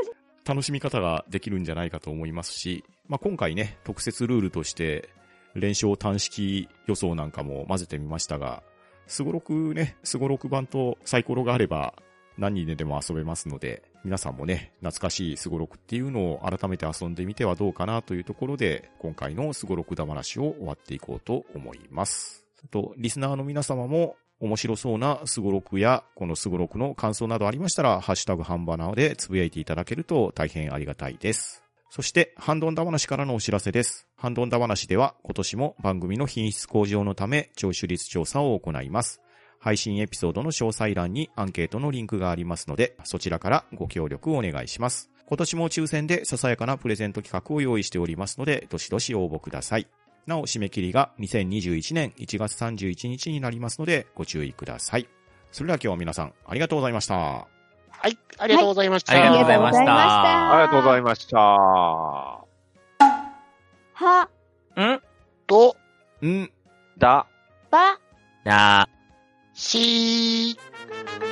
[0.45, 5.09] 楽しみ方ができるんじゃないかと思いますし、 まあ、今回ね、特設ルールとして、
[5.55, 8.62] 連勝単式予想なんかも混ぜてみましたが、
[9.07, 11.95] スゴロクね、スゴロク版とサイコロがあれば
[12.39, 22.47] 何人ででも遊べますので、皆さんもね、懐かしいスゴロクっていうのを改めて遊んでみてはどうかなというところで、今回のスゴロクだ話を終わっていこうと思います。
[22.70, 31.62] と、リスナーの皆様も面白そうなスゴロクや、このスゴロクの感想などありましたら、ハッシュタグハンバナーでつぶやいていただけると大変ありがたいです。
[31.90, 34.09] そして、ハンドンダ話からのお知らせです。
[34.16, 39.20] ハンドンダ話では、今年も番組の品質向上のため、聴取率調査を行います。
[39.61, 45.09] 配信エピソードの詳細欄にアンケートのリンクがありますので、そちらからご協力をお願いします。
[45.28, 49.86] 今年も抽選でささやかなプレゼント企画を用意しておりますので、どしどし応募ください。
[50.27, 55.09] なお、締め切りが2021年1月31日になりますので、ご注意ください。
[55.51, 57.14] それでは今日は皆さん、ありがとうございました。
[57.14, 59.12] はい、ありがとうございました。
[59.12, 61.39] はいありがとうございましたありがとうございました。
[63.95, 64.29] は、
[64.77, 65.01] ん？
[65.47, 65.77] と、
[66.25, 66.51] ん、
[66.99, 67.27] だ。
[67.70, 67.99] ば、
[68.45, 68.89] だ
[69.55, 71.32] しー。